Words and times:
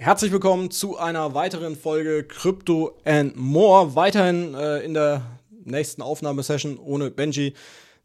Herzlich 0.00 0.30
willkommen 0.30 0.70
zu 0.70 0.96
einer 0.96 1.34
weiteren 1.34 1.74
Folge 1.74 2.22
Crypto 2.22 2.96
and 3.04 3.34
More. 3.36 3.96
Weiterhin 3.96 4.54
äh, 4.54 4.78
in 4.78 4.94
der 4.94 5.40
nächsten 5.64 6.02
Aufnahmesession 6.02 6.78
ohne 6.78 7.10
Benji. 7.10 7.54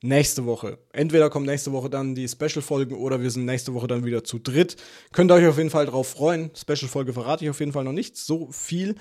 Nächste 0.02 0.48
Woche. 0.48 0.80
Entweder 0.92 1.30
kommt 1.30 1.46
nächste 1.46 1.72
Woche 1.72 1.92
dann 1.92 2.16
die 2.16 2.28
Special-Folgen 2.28 2.96
oder 2.96 3.22
wir 3.22 3.30
sind 3.30 3.46
nächste 3.46 3.76
Woche 3.76 3.86
dann 3.86 4.06
wieder 4.06 4.24
zu 4.24 4.40
dritt. 4.40 4.76
Könnt 5.12 5.30
ihr 5.30 5.36
euch 5.36 5.46
auf 5.46 5.58
jeden 5.58 5.70
Fall 5.70 5.86
drauf 5.86 6.08
freuen. 6.08 6.50
Special-Folge 6.56 7.14
verrate 7.14 7.46
ich 7.46 7.52
auf 7.52 7.60
jeden 7.60 7.74
Fall 7.74 7.84
noch 7.84 7.94
nicht 7.94 8.18
so 8.18 8.48
viel. 8.52 8.96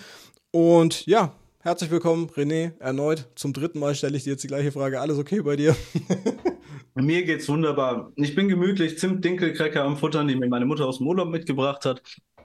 Und 0.50 1.06
ja, 1.06 1.32
herzlich 1.60 1.90
willkommen, 1.90 2.28
René, 2.36 2.78
erneut. 2.78 3.26
Zum 3.36 3.54
dritten 3.54 3.78
Mal 3.78 3.94
stelle 3.94 4.18
ich 4.18 4.24
dir 4.24 4.32
jetzt 4.32 4.44
die 4.44 4.48
gleiche 4.48 4.70
Frage. 4.70 5.00
Alles 5.00 5.16
okay 5.16 5.40
bei 5.40 5.56
dir? 5.56 5.74
Mir 6.94 7.24
geht's 7.24 7.48
wunderbar. 7.48 8.12
Ich 8.16 8.34
bin 8.34 8.48
gemütlich, 8.48 8.98
Zimt-Dinkelcracker 8.98 9.82
am 9.82 9.96
Futtern, 9.96 10.28
die 10.28 10.36
mir 10.36 10.48
meine 10.48 10.66
Mutter 10.66 10.86
aus 10.86 10.98
dem 10.98 11.06
Urlaub 11.06 11.30
mitgebracht 11.30 11.86
hat. 11.86 12.02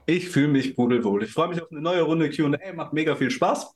Ich 0.08 0.30
fühle 0.30 0.48
mich 0.48 0.74
pudelwohl. 0.74 1.22
Ich 1.22 1.32
freue 1.32 1.48
mich 1.48 1.60
auf 1.60 1.70
eine 1.70 1.82
neue 1.82 2.00
Runde 2.00 2.30
Q&A, 2.30 2.72
macht 2.72 2.94
mega 2.94 3.14
viel 3.14 3.30
Spaß. 3.30 3.74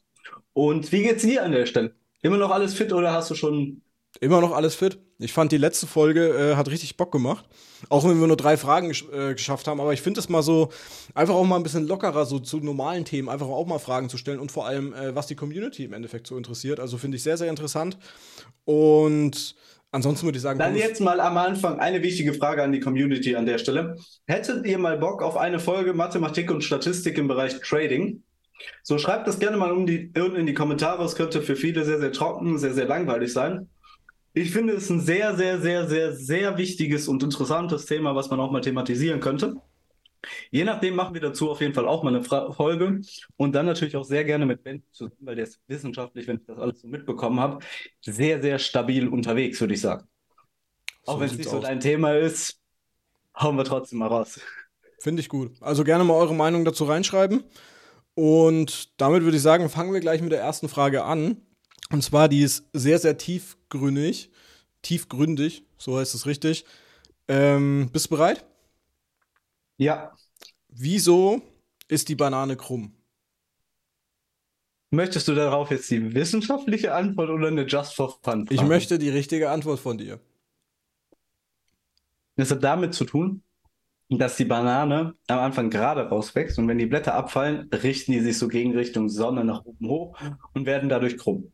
Und 0.55 0.91
wie 0.91 1.03
geht's 1.03 1.25
dir 1.25 1.45
an 1.45 1.53
der 1.53 1.67
Stelle? 1.67 1.95
Immer 2.23 2.39
noch 2.39 2.51
alles 2.51 2.73
fit 2.73 2.91
oder 2.95 3.13
hast 3.13 3.31
du 3.31 3.35
schon 3.35 3.83
Immer 4.21 4.41
noch 4.41 4.53
alles 4.53 4.75
fit. 4.75 4.99
Ich 5.19 5.33
fand 5.33 5.53
die 5.53 5.59
letzte 5.59 5.87
Folge 5.87 6.29
äh, 6.29 6.57
hat 6.57 6.69
richtig 6.69 6.97
Bock 6.97 7.13
gemacht. 7.13 7.45
Auch 7.91 8.05
wenn 8.05 8.19
wir 8.19 8.27
nur 8.27 8.37
drei 8.37 8.57
Fragen 8.57 8.89
gesch 8.89 9.05
äh, 9.13 9.35
geschafft 9.35 9.67
haben. 9.69 9.81
Aber 9.81 9.93
ich 9.93 10.01
finde 10.01 10.21
es 10.21 10.29
mal 10.29 10.43
so, 10.43 10.71
einfach 11.15 11.35
auch 11.35 11.45
mal 11.45 11.57
ein 11.57 11.63
bisschen 11.63 11.87
lockerer, 11.87 12.25
so 12.25 12.39
zu 12.39 12.59
normalen 12.59 13.05
Themen, 13.05 13.29
einfach 13.29 13.49
auch 13.49 13.67
mal 13.67 13.79
Fragen 13.79 14.09
zu 14.09 14.17
stellen 14.17 14.39
und 14.39 14.53
vor 14.53 14.67
allem, 14.67 14.93
äh, 14.95 15.15
was 15.15 15.27
die 15.27 15.35
Community 15.35 15.85
im 15.85 15.93
Endeffekt 15.93 16.27
so 16.27 16.37
interessiert. 16.37 16.81
Also 16.81 16.99
finde 16.99 17.17
ich 17.17 17.23
sehr, 17.23 17.37
sehr 17.37 17.49
interessant. 17.49 17.99
Und 18.65 19.55
ansonsten 19.93 20.27
würde 20.27 20.37
ich 20.37 20.43
sagen. 20.43 20.59
Dann 20.59 20.77
jetzt 20.77 21.01
mal 21.01 21.21
am 21.21 21.37
Anfang 21.37 21.79
eine 21.79 22.03
wichtige 22.03 22.35
Frage 22.35 22.63
an 22.63 22.73
die 22.73 22.81
Community 22.81 23.37
an 23.37 23.47
der 23.47 23.59
Stelle. 23.59 23.97
Hättet 24.27 24.67
ihr 24.67 24.79
mal 24.79 24.99
Bock 24.99 25.23
auf 25.23 25.37
eine 25.37 25.61
Folge 25.61 25.93
Mathematik 25.95 26.51
und 26.51 26.65
Statistik 26.65 27.17
im 27.19 27.29
Bereich 27.29 27.61
Trading? 27.61 28.23
So 28.83 28.99
schreibt 28.99 29.29
das 29.29 29.39
gerne 29.39 29.57
mal 29.57 29.73
um 29.73 29.87
die, 29.87 30.13
unten 30.17 30.37
in 30.37 30.47
die 30.47 30.55
Kommentare. 30.55 31.05
Es 31.05 31.15
könnte 31.15 31.43
für 31.43 31.57
viele 31.57 31.85
sehr, 31.85 32.01
sehr 32.01 32.13
trocken, 32.13 32.59
sehr, 32.59 32.75
sehr 32.75 32.87
langweilig 32.87 33.33
sein. 33.33 33.69
Ich 34.35 34.51
finde 34.51 34.73
es 34.73 34.89
ein 34.89 35.01
sehr, 35.01 35.37
sehr, 35.37 35.61
sehr, 35.61 35.87
sehr, 35.87 36.13
sehr 36.13 36.57
wichtiges 36.57 37.07
und 37.07 37.23
interessantes 37.23 37.87
Thema, 37.87 38.15
was 38.15 38.31
man 38.31 38.41
auch 38.41 38.51
mal 38.51 38.63
thematisieren 38.63 39.21
könnte. 39.21 39.57
Je 40.51 40.65
nachdem 40.65 40.95
machen 40.95 41.15
wir 41.15 41.21
dazu 41.21 41.51
auf 41.51 41.61
jeden 41.61 41.75
Fall 41.75 41.89
auch 41.89 42.03
mal 42.03 42.15
eine 42.15 42.23
Fra 42.23 42.53
Folge 42.53 43.01
und 43.37 43.53
dann 43.55 43.67
natürlich 43.67 43.97
auch 43.97 44.05
sehr 44.05 44.25
gerne 44.25 44.47
mit 44.47 44.63
Ben 44.63 44.83
zusammen, 44.93 45.17
weil 45.21 45.37
der 45.37 45.45
ist 45.45 45.61
wissenschaftlich, 45.67 46.27
wenn 46.27 46.37
ich 46.37 46.47
das 46.47 46.59
alles 46.59 46.81
so 46.81 46.89
mitbekommen 46.89 47.41
habe, 47.41 47.59
sehr, 48.01 48.41
sehr 48.41 48.59
stabil 48.59 49.09
unterwegs, 49.09 49.61
würde 49.61 49.75
ich 49.75 49.81
sagen. 49.81 50.07
So 51.05 51.13
auch 51.13 51.21
wenn 51.21 51.27
es 51.27 51.37
nicht 51.37 51.49
so 51.49 51.59
dein 51.59 51.81
Thema 51.81 52.15
ist, 52.15 52.61
hauen 53.37 53.57
wir 53.57 53.65
trotzdem 53.65 53.99
mal 53.99 54.09
raus. 54.09 54.41
Finde 55.01 55.21
ich 55.21 55.29
gut. 55.29 55.51
Also 55.61 55.83
gerne 55.83 56.05
mal 56.05 56.15
eure 56.15 56.35
Meinung 56.35 56.65
dazu 56.65 56.85
reinschreiben. 56.85 57.43
Und 58.15 59.01
damit 59.01 59.25
würde 59.25 59.37
ich 59.37 59.43
sagen, 59.43 59.69
fangen 59.69 59.93
wir 59.93 60.01
gleich 60.01 60.23
mit 60.23 60.33
der 60.33 60.41
ersten 60.41 60.69
Frage 60.69 61.05
an. 61.05 61.39
Und 61.91 62.03
zwar, 62.03 62.29
die 62.29 62.43
ist 62.43 62.69
sehr, 62.73 62.99
sehr 62.99 63.19
tiefgründig. 63.19 64.31
Tiefgründig, 64.83 65.65
so 65.79 65.99
heißt 65.99 66.15
es 66.15 66.27
richtig. 66.27 66.65
Ähm, 67.29 67.89
bist 67.93 68.07
du 68.07 68.11
bereit? 68.11 68.45
Ja. 69.77 70.13
Wieso 70.69 71.43
ist 71.89 72.09
die 72.09 72.15
Banane 72.15 72.57
krumm? 72.57 72.95
Möchtest 74.91 75.27
du 75.29 75.35
darauf 75.35 75.71
jetzt 75.71 75.91
die 75.91 76.15
wissenschaftliche 76.15 76.95
Antwort 76.95 77.31
oder 77.31 77.49
eine 77.49 77.67
Just 77.67 77.95
for 77.95 78.19
Fun? 78.23 78.47
-Frage? 78.47 78.53
Ich 78.53 78.63
möchte 78.63 78.99
die 78.99 79.09
richtige 79.09 79.51
Antwort 79.51 79.81
von 79.81 79.97
dir. 79.97 80.21
Das 82.37 82.51
hat 82.51 82.63
damit 82.63 82.95
zu 82.95 83.05
tun, 83.05 83.43
dass 84.09 84.37
die 84.37 84.45
Banane 84.45 85.15
am 85.29 85.39
Anfang 85.39 85.71
gerade 85.71 86.09
rauswächst 86.09 86.59
und 86.59 86.69
wenn 86.69 86.79
die 86.79 86.87
Blätter 86.87 87.15
abfallen, 87.15 87.69
richten 87.73 88.13
die 88.13 88.21
sich 88.21 88.39
so 88.39 88.49
gegen 88.49 88.77
Richtung 88.77 89.09
Sonne 89.09 89.45
nach 89.45 89.65
oben 89.65 89.89
hoch 89.89 90.19
und 90.53 90.67
werden 90.67 90.89
dadurch 90.89 91.17
krumm. 91.17 91.53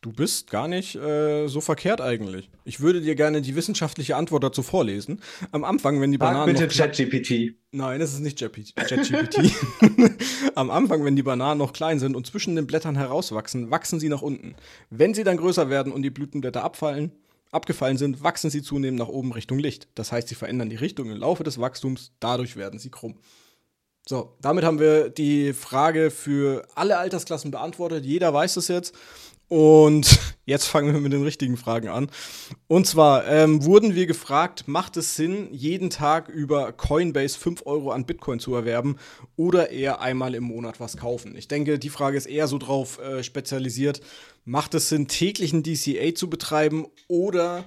Du 0.00 0.12
bist 0.12 0.48
gar 0.48 0.68
nicht 0.68 0.94
äh, 0.94 1.48
so 1.48 1.60
verkehrt 1.60 2.00
eigentlich. 2.00 2.50
Ich 2.64 2.78
würde 2.78 3.00
dir 3.00 3.16
gerne 3.16 3.42
die 3.42 3.56
wissenschaftliche 3.56 4.14
Antwort 4.14 4.44
dazu 4.44 4.62
vorlesen. 4.62 5.20
Am 5.50 5.64
Anfang, 5.64 6.00
wenn 6.00 6.12
die 6.12 6.18
Sag 6.18 6.28
Bananen. 6.28 6.54
bitte 6.54 6.68
ChatGPT. 6.68 7.56
Nein, 7.72 8.00
es 8.00 8.12
ist 8.14 8.20
nicht 8.20 8.38
ChatGPT. 8.38 9.52
Am 10.54 10.70
Anfang, 10.70 11.04
wenn 11.04 11.16
die 11.16 11.24
Bananen 11.24 11.58
noch 11.58 11.72
klein 11.72 11.98
sind 11.98 12.14
und 12.14 12.28
zwischen 12.28 12.54
den 12.54 12.68
Blättern 12.68 12.94
herauswachsen, 12.94 13.72
wachsen 13.72 13.98
sie 13.98 14.08
nach 14.08 14.22
unten. 14.22 14.54
Wenn 14.90 15.14
sie 15.14 15.24
dann 15.24 15.36
größer 15.36 15.68
werden 15.68 15.92
und 15.92 16.02
die 16.02 16.10
Blütenblätter 16.10 16.62
abfallen, 16.62 17.10
abgefallen 17.50 17.98
sind, 17.98 18.22
wachsen 18.22 18.50
sie 18.50 18.62
zunehmend 18.62 19.00
nach 19.00 19.08
oben 19.08 19.32
Richtung 19.32 19.58
Licht. 19.58 19.88
Das 19.96 20.12
heißt, 20.12 20.28
sie 20.28 20.36
verändern 20.36 20.70
die 20.70 20.76
Richtung 20.76 21.10
im 21.10 21.16
Laufe 21.16 21.42
des 21.42 21.60
Wachstums, 21.60 22.12
dadurch 22.20 22.56
werden 22.56 22.78
sie 22.78 22.90
krumm. 22.90 23.16
So, 24.08 24.36
damit 24.40 24.64
haben 24.64 24.78
wir 24.78 25.10
die 25.10 25.52
Frage 25.52 26.10
für 26.10 26.66
alle 26.74 26.96
Altersklassen 26.98 27.50
beantwortet. 27.50 28.06
Jeder 28.06 28.32
weiß 28.32 28.56
es 28.56 28.68
jetzt. 28.68 28.94
Und 29.48 30.18
jetzt 30.46 30.66
fangen 30.66 30.92
wir 30.92 31.00
mit 31.00 31.12
den 31.12 31.22
richtigen 31.22 31.56
Fragen 31.56 31.88
an. 31.88 32.10
Und 32.66 32.86
zwar 32.86 33.26
ähm, 33.26 33.64
wurden 33.64 33.94
wir 33.94 34.06
gefragt, 34.06 34.68
macht 34.68 34.96
es 34.96 35.16
Sinn, 35.16 35.48
jeden 35.52 35.90
Tag 35.90 36.28
über 36.28 36.72
Coinbase 36.72 37.38
5 37.38 37.66
Euro 37.66 37.90
an 37.90 38.04
Bitcoin 38.04 38.38
zu 38.38 38.54
erwerben 38.54 38.96
oder 39.36 39.70
eher 39.70 40.00
einmal 40.00 40.34
im 40.34 40.44
Monat 40.44 40.80
was 40.80 40.96
kaufen? 40.96 41.34
Ich 41.36 41.48
denke, 41.48 41.78
die 41.78 41.90
Frage 41.90 42.16
ist 42.16 42.26
eher 42.26 42.46
so 42.46 42.58
drauf 42.58 42.98
äh, 42.98 43.22
spezialisiert, 43.22 44.00
macht 44.44 44.74
es 44.74 44.88
Sinn, 44.90 45.08
täglichen 45.08 45.62
DCA 45.62 46.14
zu 46.14 46.30
betreiben 46.30 46.86
oder 47.08 47.64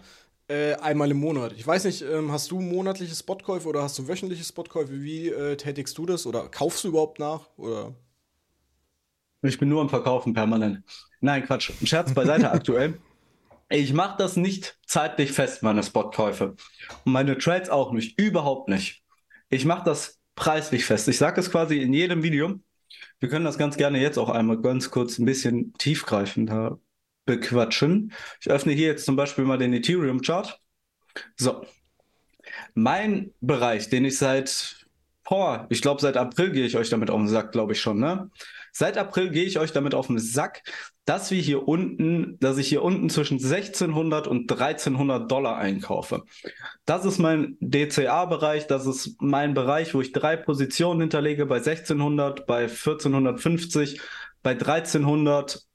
äh, 0.48 0.76
einmal 0.76 1.10
im 1.10 1.18
Monat? 1.18 1.54
Ich 1.54 1.66
weiß 1.66 1.86
nicht, 1.86 2.02
ähm, 2.02 2.32
hast 2.32 2.52
du 2.52 2.60
monatliche 2.60 3.16
Spotkäufe 3.16 3.68
oder 3.68 3.84
hast 3.84 3.98
du 3.98 4.08
wöchentliche 4.08 4.44
Spotkäufe? 4.44 5.02
Wie 5.02 5.30
äh, 5.30 5.56
tätigst 5.56 5.98
du 5.98 6.06
das 6.06 6.26
oder 6.26 6.48
kaufst 6.50 6.84
du 6.84 6.90
überhaupt 6.90 7.20
nach? 7.20 7.48
Oder? 7.58 7.96
Ich 9.44 9.58
bin 9.58 9.70
nur 9.70 9.82
am 9.82 9.90
Verkaufen 9.90 10.34
permanent. 10.34 10.84
Nein, 11.22 11.46
Quatsch. 11.46 11.72
Scherz 11.84 12.14
beiseite 12.14 12.52
aktuell. 12.52 13.00
Ich 13.70 13.94
mache 13.94 14.18
das 14.18 14.36
nicht 14.36 14.78
zeitlich 14.86 15.32
fest, 15.32 15.64
meine 15.64 15.82
Spotkäufe. 15.82 16.56
Und 17.06 17.14
meine 17.14 17.38
Trades 17.38 17.70
auch 17.70 17.94
nicht. 17.94 18.20
Überhaupt 18.20 18.68
nicht. 18.68 19.02
Ich 19.50 19.64
mache 19.64 19.86
das 19.86 20.20
preislich 20.36 20.84
fest. 20.84 21.08
Ich 21.08 21.18
sage 21.18 21.40
es 21.40 21.50
quasi 21.52 21.78
in 21.78 21.94
jedem 21.94 22.24
Video. 22.24 22.60
Wir 23.20 23.30
können 23.30 23.46
das 23.46 23.58
ganz 23.58 23.78
gerne 23.78 24.02
jetzt 24.02 24.18
auch 24.18 24.30
einmal 24.30 24.60
ganz 24.62 24.92
kurz 24.92 25.20
ein 25.20 25.26
bisschen 25.26 25.74
tiefgreifender 25.78 26.80
bequatschen. 27.26 28.12
Ich 28.42 28.50
öffne 28.50 28.74
hier 28.74 28.88
jetzt 28.88 29.06
zum 29.06 29.16
Beispiel 29.16 29.46
mal 29.46 29.58
den 29.58 29.74
Ethereum-Chart. 29.74 30.60
So. 31.38 31.66
Mein 32.74 33.34
Bereich, 33.40 33.90
den 33.90 34.06
ich 34.06 34.18
seit, 34.18 34.86
boah, 35.24 35.68
ich 35.70 35.82
glaube 35.82 36.02
seit 36.02 36.18
April 36.18 36.52
gehe 36.52 36.66
ich 36.66 36.76
euch 36.76 36.90
damit 36.90 37.10
auf 37.10 37.20
den 37.20 37.28
Sack, 37.28 37.52
glaube 37.52 37.74
ich 37.74 37.80
schon, 37.82 38.00
ne? 38.00 38.30
Seit 38.72 38.98
April 38.98 39.30
gehe 39.30 39.46
ich 39.46 39.60
euch 39.60 39.72
damit 39.72 39.94
auf 39.94 40.08
den 40.08 40.20
Sack, 40.20 40.64
dass 41.06 41.32
wir 41.32 41.42
hier 41.42 41.68
unten, 41.68 42.38
dass 42.40 42.58
ich 42.58 42.68
hier 42.68 42.84
unten 42.84 43.10
zwischen 43.10 43.36
1600 43.36 44.28
und 44.28 44.52
1300 44.52 45.30
Dollar 45.30 45.58
einkaufe. 45.58 46.24
Das 46.86 47.06
ist 47.06 47.18
mein 47.18 47.58
DCA-Bereich, 47.60 48.68
das 48.68 48.86
ist 48.86 49.22
mein 49.22 49.54
Bereich, 49.54 49.94
wo 49.94 50.02
ich 50.02 50.12
drei 50.12 50.38
Positionen 50.38 51.02
hinterlege 51.02 51.46
bei 51.46 51.58
1600, 51.58 52.46
bei 52.46 52.64
1450, 52.64 54.00
bei 54.44 54.52
1300. 54.52 55.66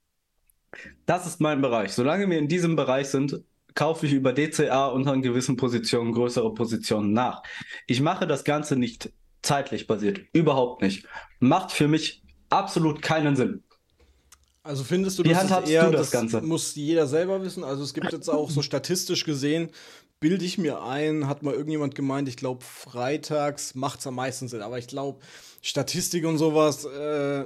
Das 1.05 1.27
ist 1.27 1.39
mein 1.39 1.61
Bereich. 1.61 1.93
Solange 1.93 2.29
wir 2.29 2.39
in 2.39 2.47
diesem 2.47 2.75
Bereich 2.75 3.07
sind, 3.07 3.41
kaufe 3.75 4.07
ich 4.07 4.13
über 4.13 4.33
DCA 4.33 4.87
unter 4.87 5.15
gewissen 5.17 5.55
Positionen 5.55 6.11
größere 6.11 6.53
Positionen 6.53 7.13
nach. 7.13 7.43
Ich 7.85 8.01
mache 8.01 8.25
das 8.25 8.43
Ganze 8.43 8.75
nicht 8.75 9.11
zeitlich 9.43 9.87
basiert. 9.87 10.21
Überhaupt 10.33 10.81
nicht. 10.81 11.05
Macht 11.39 11.71
für 11.71 11.87
mich 11.87 12.23
absolut 12.49 13.01
keinen 13.01 13.35
Sinn. 13.35 13.63
Also 14.63 14.83
findest 14.83 15.17
du, 15.17 15.23
Wie 15.23 15.29
das 15.29 15.49
eher, 15.69 15.85
du 15.85 15.91
das, 15.91 16.09
das 16.09 16.11
Ganze? 16.11 16.41
muss 16.41 16.75
jeder 16.75 17.07
selber 17.07 17.41
wissen? 17.41 17.63
Also 17.63 17.83
es 17.83 17.93
gibt 17.93 18.11
jetzt 18.11 18.29
auch 18.29 18.49
so 18.49 18.61
statistisch 18.61 19.23
gesehen, 19.23 19.71
bilde 20.19 20.43
ich 20.43 20.57
mir 20.57 20.81
ein, 20.81 21.27
hat 21.27 21.41
mal 21.43 21.53
irgendjemand 21.53 21.95
gemeint, 21.95 22.27
ich 22.27 22.37
glaube, 22.37 22.63
freitags 22.63 23.75
macht 23.75 23.99
es 24.01 24.07
am 24.07 24.15
meisten 24.15 24.47
Sinn. 24.47 24.61
Aber 24.61 24.77
ich 24.77 24.87
glaube, 24.87 25.19
Statistik 25.61 26.25
und 26.25 26.37
sowas, 26.37 26.85
äh, 26.85 27.45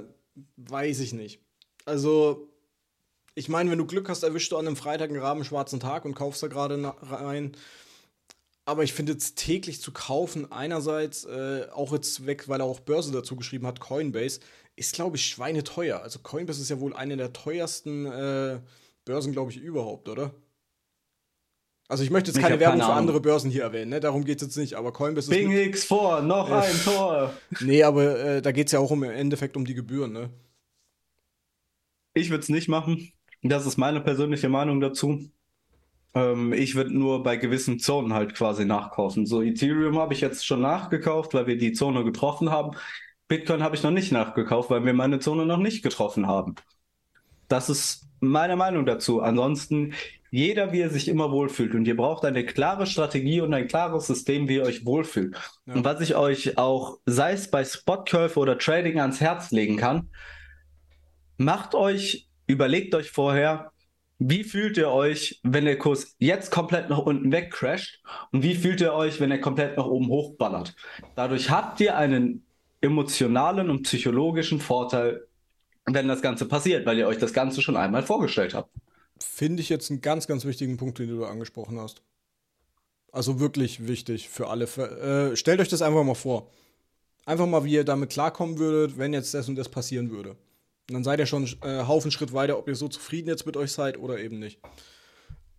weiß 0.56 1.00
ich 1.00 1.12
nicht. 1.12 1.40
Also, 1.84 2.48
ich 3.34 3.48
meine, 3.48 3.70
wenn 3.70 3.78
du 3.78 3.86
Glück 3.86 4.08
hast, 4.08 4.22
erwischst 4.22 4.52
du 4.52 4.56
an 4.56 4.66
einem 4.66 4.76
Freitag 4.76 5.10
einen 5.10 5.20
rabenschwarzen 5.20 5.80
Tag 5.80 6.04
und 6.04 6.14
kaufst 6.14 6.42
da 6.42 6.48
gerade 6.48 6.94
rein. 7.02 7.52
Aber 8.64 8.84
ich 8.84 8.92
finde 8.92 9.12
jetzt 9.12 9.36
täglich 9.36 9.80
zu 9.80 9.92
kaufen, 9.92 10.50
einerseits 10.52 11.24
äh, 11.24 11.66
auch 11.72 11.92
jetzt 11.92 12.26
weg, 12.26 12.48
weil 12.48 12.60
er 12.60 12.66
auch 12.66 12.80
Börse 12.80 13.10
dazu 13.10 13.34
geschrieben 13.36 13.66
hat, 13.66 13.80
Coinbase, 13.80 14.40
ist, 14.86 14.94
glaube 14.94 15.16
ich, 15.16 15.26
schweineteuer. 15.26 16.00
Also 16.02 16.18
Coinbase 16.20 16.60
ist 16.60 16.70
ja 16.70 16.80
wohl 16.80 16.94
eine 16.94 17.16
der 17.16 17.32
teuersten 17.32 18.06
äh, 18.06 18.60
Börsen, 19.04 19.32
glaube 19.32 19.50
ich, 19.50 19.58
überhaupt, 19.58 20.08
oder? 20.08 20.32
Also 21.88 22.04
ich 22.04 22.10
möchte 22.10 22.30
jetzt 22.30 22.40
keine 22.40 22.58
Werbung 22.58 22.80
keine 22.80 22.92
für 22.92 22.96
andere 22.98 23.20
Börsen 23.20 23.50
hier 23.50 23.64
erwähnen, 23.64 23.90
ne? 23.90 24.00
darum 24.00 24.24
geht 24.24 24.40
es 24.40 24.48
jetzt 24.48 24.56
nicht, 24.56 24.74
aber 24.74 24.92
Coinbase 24.92 25.30
ist... 25.30 25.36
Bing 25.36 25.52
X 25.52 25.84
vor, 25.84 26.22
noch 26.22 26.48
äh, 26.48 26.54
ein 26.54 26.80
Tor! 26.84 27.34
nee, 27.60 27.82
aber 27.82 28.18
äh, 28.18 28.42
da 28.42 28.50
geht 28.52 28.68
es 28.68 28.72
ja 28.72 28.78
auch 28.78 28.90
um, 28.90 29.02
im 29.02 29.10
Endeffekt 29.10 29.56
um 29.56 29.64
die 29.64 29.74
Gebühren, 29.74 30.12
ne? 30.12 30.30
Ich 32.14 32.30
würde 32.30 32.42
es 32.42 32.48
nicht 32.48 32.68
machen. 32.68 33.12
Das 33.42 33.66
ist 33.66 33.76
meine 33.76 34.00
persönliche 34.00 34.48
Meinung 34.48 34.80
dazu. 34.80 35.30
Ähm, 36.14 36.52
ich 36.52 36.74
würde 36.74 36.96
nur 36.96 37.22
bei 37.22 37.36
gewissen 37.36 37.78
Zonen 37.78 38.12
halt 38.12 38.34
quasi 38.34 38.64
nachkaufen. 38.64 39.26
So 39.26 39.42
Ethereum 39.42 39.98
habe 39.98 40.14
ich 40.14 40.20
jetzt 40.20 40.46
schon 40.46 40.60
nachgekauft, 40.60 41.34
weil 41.34 41.46
wir 41.46 41.58
die 41.58 41.72
Zone 41.72 42.04
getroffen 42.04 42.50
haben. 42.50 42.76
Bitcoin 43.32 43.62
habe 43.62 43.74
ich 43.74 43.82
noch 43.82 43.90
nicht 43.90 44.12
nachgekauft, 44.12 44.68
weil 44.68 44.84
wir 44.84 44.92
meine 44.92 45.18
Zone 45.18 45.46
noch 45.46 45.56
nicht 45.56 45.82
getroffen 45.82 46.26
haben. 46.26 46.54
Das 47.48 47.70
ist 47.70 48.06
meine 48.20 48.56
Meinung 48.56 48.84
dazu. 48.84 49.22
Ansonsten, 49.22 49.94
jeder, 50.30 50.70
wie 50.72 50.80
er 50.80 50.90
sich 50.90 51.08
immer 51.08 51.30
wohlfühlt. 51.30 51.74
Und 51.74 51.88
ihr 51.88 51.96
braucht 51.96 52.26
eine 52.26 52.44
klare 52.44 52.86
Strategie 52.86 53.40
und 53.40 53.54
ein 53.54 53.68
klares 53.68 54.06
System, 54.06 54.50
wie 54.50 54.56
ihr 54.56 54.64
euch 54.64 54.84
wohlfühlt. 54.84 55.34
Ja. 55.64 55.72
Und 55.72 55.82
was 55.82 56.02
ich 56.02 56.14
euch 56.14 56.58
auch, 56.58 56.98
sei 57.06 57.32
es 57.32 57.50
bei 57.50 57.64
Spotkäufe 57.64 58.38
oder 58.38 58.58
Trading 58.58 59.00
ans 59.00 59.22
Herz 59.22 59.50
legen 59.50 59.78
kann, 59.78 60.10
macht 61.38 61.74
euch, 61.74 62.28
überlegt 62.46 62.94
euch 62.94 63.12
vorher, 63.12 63.72
wie 64.18 64.44
fühlt 64.44 64.76
ihr 64.76 64.90
euch, 64.90 65.40
wenn 65.42 65.64
der 65.64 65.78
Kurs 65.78 66.16
jetzt 66.18 66.50
komplett 66.50 66.90
nach 66.90 66.98
unten 66.98 67.32
wegcrasht? 67.32 68.02
Und 68.30 68.42
wie 68.42 68.56
fühlt 68.56 68.82
ihr 68.82 68.92
euch, 68.92 69.20
wenn 69.20 69.30
er 69.30 69.40
komplett 69.40 69.78
nach 69.78 69.86
oben 69.86 70.08
hochballert? 70.08 70.76
Dadurch 71.14 71.48
habt 71.48 71.80
ihr 71.80 71.96
einen 71.96 72.44
emotionalen 72.82 73.70
und 73.70 73.84
psychologischen 73.84 74.60
Vorteil, 74.60 75.26
wenn 75.86 76.08
das 76.08 76.20
Ganze 76.20 76.46
passiert, 76.46 76.84
weil 76.84 76.98
ihr 76.98 77.06
euch 77.06 77.18
das 77.18 77.32
Ganze 77.32 77.62
schon 77.62 77.76
einmal 77.76 78.02
vorgestellt 78.02 78.54
habt. 78.54 78.70
Finde 79.18 79.62
ich 79.62 79.68
jetzt 79.68 79.90
einen 79.90 80.00
ganz, 80.00 80.26
ganz 80.26 80.44
wichtigen 80.44 80.76
Punkt, 80.76 80.98
den 80.98 81.08
du 81.08 81.24
angesprochen 81.24 81.80
hast. 81.80 82.02
Also 83.12 83.40
wirklich 83.40 83.86
wichtig 83.86 84.28
für 84.28 84.48
alle. 84.48 84.64
Äh, 84.64 85.36
stellt 85.36 85.60
euch 85.60 85.68
das 85.68 85.82
einfach 85.82 86.02
mal 86.02 86.14
vor. 86.14 86.50
Einfach 87.24 87.46
mal, 87.46 87.64
wie 87.64 87.72
ihr 87.72 87.84
damit 87.84 88.10
klarkommen 88.10 88.58
würdet, 88.58 88.98
wenn 88.98 89.12
jetzt 89.12 89.32
das 89.32 89.48
und 89.48 89.56
das 89.56 89.68
passieren 89.68 90.10
würde. 90.10 90.30
Und 90.30 90.94
dann 90.94 91.04
seid 91.04 91.20
ihr 91.20 91.26
schon 91.26 91.46
äh, 91.62 91.86
Haufen 91.86 92.10
Schritt 92.10 92.32
weiter, 92.32 92.58
ob 92.58 92.68
ihr 92.68 92.74
so 92.74 92.88
zufrieden 92.88 93.28
jetzt 93.28 93.46
mit 93.46 93.56
euch 93.56 93.70
seid 93.70 93.98
oder 93.98 94.18
eben 94.18 94.38
nicht. 94.38 94.60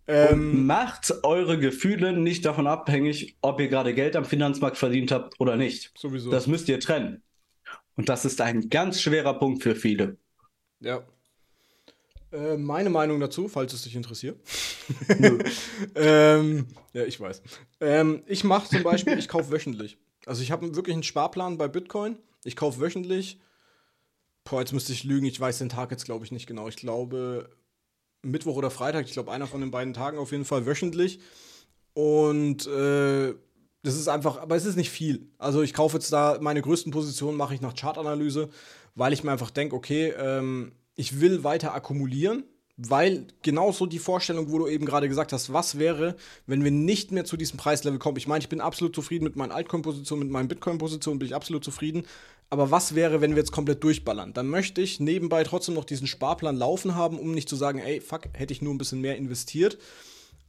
Ähm, 0.06 0.66
macht 0.66 1.12
eure 1.22 1.58
Gefühle 1.58 2.12
nicht 2.12 2.44
davon 2.44 2.66
abhängig, 2.66 3.36
ob 3.40 3.58
ihr 3.60 3.68
gerade 3.68 3.94
Geld 3.94 4.16
am 4.16 4.26
Finanzmarkt 4.26 4.76
verdient 4.76 5.10
habt 5.10 5.40
oder 5.40 5.56
nicht. 5.56 5.92
Sowieso. 5.96 6.30
Das 6.30 6.46
müsst 6.46 6.68
ihr 6.68 6.78
trennen. 6.78 7.22
Und 7.96 8.08
das 8.08 8.24
ist 8.24 8.40
ein 8.40 8.68
ganz 8.68 9.00
schwerer 9.00 9.38
Punkt 9.38 9.62
für 9.62 9.74
viele. 9.74 10.18
Ja. 10.80 11.04
Äh, 12.32 12.56
meine 12.56 12.90
Meinung 12.90 13.20
dazu, 13.20 13.48
falls 13.48 13.72
es 13.72 13.82
dich 13.82 13.96
interessiert. 13.96 14.38
ähm, 15.94 16.66
ja, 16.92 17.04
ich 17.04 17.18
weiß. 17.18 17.42
Ähm, 17.80 18.22
ich 18.26 18.44
mache 18.44 18.68
zum 18.68 18.82
Beispiel, 18.82 19.18
ich 19.18 19.28
kaufe 19.28 19.50
wöchentlich. 19.50 19.96
Also 20.26 20.42
ich 20.42 20.50
habe 20.50 20.74
wirklich 20.74 20.94
einen 20.94 21.02
Sparplan 21.02 21.56
bei 21.56 21.68
Bitcoin. 21.68 22.18
Ich 22.44 22.56
kaufe 22.56 22.80
wöchentlich. 22.80 23.40
Boah, 24.44 24.60
jetzt 24.60 24.72
müsste 24.72 24.92
ich 24.92 25.04
lügen. 25.04 25.26
Ich 25.26 25.40
weiß 25.40 25.58
den 25.58 25.70
Tag 25.70 25.90
jetzt, 25.90 26.04
glaube 26.04 26.24
ich, 26.24 26.32
nicht 26.32 26.46
genau. 26.46 26.68
Ich 26.68 26.76
glaube 26.76 27.48
Mittwoch 28.24 28.56
oder 28.56 28.70
Freitag. 28.70 29.06
Ich 29.06 29.12
glaube, 29.12 29.32
einer 29.32 29.46
von 29.46 29.60
den 29.60 29.70
beiden 29.70 29.94
Tagen 29.94 30.18
auf 30.18 30.32
jeden 30.32 30.44
Fall 30.44 30.66
wöchentlich. 30.66 31.20
Und 31.94 32.66
äh, 32.66 33.34
das 33.82 33.96
ist 33.96 34.08
einfach, 34.08 34.38
aber 34.38 34.56
es 34.56 34.64
ist 34.64 34.76
nicht 34.76 34.90
viel. 34.90 35.28
Also 35.38 35.62
ich 35.62 35.74
kaufe 35.74 35.96
jetzt 35.96 36.12
da 36.12 36.38
meine 36.40 36.62
größten 36.62 36.90
Positionen, 36.90 37.36
mache 37.36 37.54
ich 37.54 37.60
nach 37.60 37.74
Chartanalyse, 37.74 38.48
weil 38.94 39.12
ich 39.12 39.22
mir 39.22 39.32
einfach 39.32 39.50
denke, 39.50 39.76
okay, 39.76 40.12
ähm, 40.18 40.72
ich 40.96 41.20
will 41.20 41.44
weiter 41.44 41.74
akkumulieren, 41.74 42.44
weil 42.76 43.26
genauso 43.42 43.86
die 43.86 44.00
Vorstellung, 44.00 44.50
wo 44.50 44.58
du 44.58 44.66
eben 44.66 44.84
gerade 44.84 45.08
gesagt 45.08 45.32
hast, 45.32 45.52
was 45.52 45.78
wäre, 45.78 46.16
wenn 46.46 46.64
wir 46.64 46.72
nicht 46.72 47.12
mehr 47.12 47.24
zu 47.24 47.36
diesem 47.36 47.56
Preislevel 47.56 48.00
kommen. 48.00 48.16
Ich 48.16 48.26
meine, 48.26 48.42
ich 48.42 48.48
bin 48.48 48.60
absolut 48.60 48.94
zufrieden 48.94 49.24
mit 49.24 49.36
meinen 49.36 49.52
Altcoin-Positionen, 49.52 50.24
mit 50.24 50.32
meinen 50.32 50.48
Bitcoin-Positionen 50.48 51.18
bin 51.20 51.28
ich 51.28 51.34
absolut 51.34 51.62
zufrieden. 51.62 52.04
Aber 52.50 52.70
was 52.70 52.94
wäre, 52.94 53.20
wenn 53.20 53.30
wir 53.30 53.38
jetzt 53.38 53.52
komplett 53.52 53.82
durchballern? 53.82 54.32
Dann 54.32 54.48
möchte 54.48 54.80
ich 54.80 55.00
nebenbei 55.00 55.44
trotzdem 55.44 55.74
noch 55.74 55.84
diesen 55.84 56.06
Sparplan 56.06 56.56
laufen 56.56 56.94
haben, 56.94 57.18
um 57.18 57.32
nicht 57.32 57.48
zu 57.48 57.56
sagen, 57.56 57.78
ey, 57.78 58.00
fuck, 58.00 58.28
hätte 58.32 58.52
ich 58.52 58.60
nur 58.60 58.74
ein 58.74 58.78
bisschen 58.78 59.00
mehr 59.00 59.16
investiert. 59.16 59.78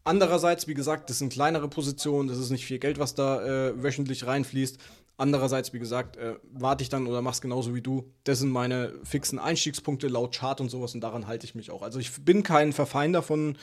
Andererseits, 0.03 0.67
wie 0.67 0.75
gesagt, 0.75 1.09
das 1.09 1.19
sind 1.19 1.33
kleinere 1.33 1.67
Positionen, 1.67 2.27
das 2.27 2.37
ist 2.37 2.51
nicht 2.51 2.65
viel 2.65 2.77
Geld, 2.79 2.99
was 2.99 3.15
da 3.15 3.69
äh, 3.69 3.83
wöchentlich 3.83 4.27
reinfließt. 4.27 4.77
Andererseits, 5.17 5.71
wie 5.71 5.79
gesagt, 5.79 6.17
äh, 6.17 6.35
warte 6.51 6.83
ich 6.83 6.89
dann 6.89 7.07
oder 7.07 7.21
mach's 7.21 7.39
genauso 7.39 7.73
wie 7.73 7.81
du. 7.81 8.11
Das 8.25 8.39
sind 8.39 8.49
meine 8.49 8.93
fixen 9.03 9.39
Einstiegspunkte 9.39 10.07
laut 10.07 10.35
Chart 10.35 10.59
und 10.59 10.69
sowas 10.69 10.93
und 10.93 11.01
daran 11.01 11.27
halte 11.27 11.45
ich 11.45 11.55
mich 11.55 11.71
auch. 11.71 11.81
Also 11.81 11.99
ich 11.99 12.25
bin 12.25 12.43
kein 12.43 12.73
Verfeinder 12.73 13.21
von 13.21 13.57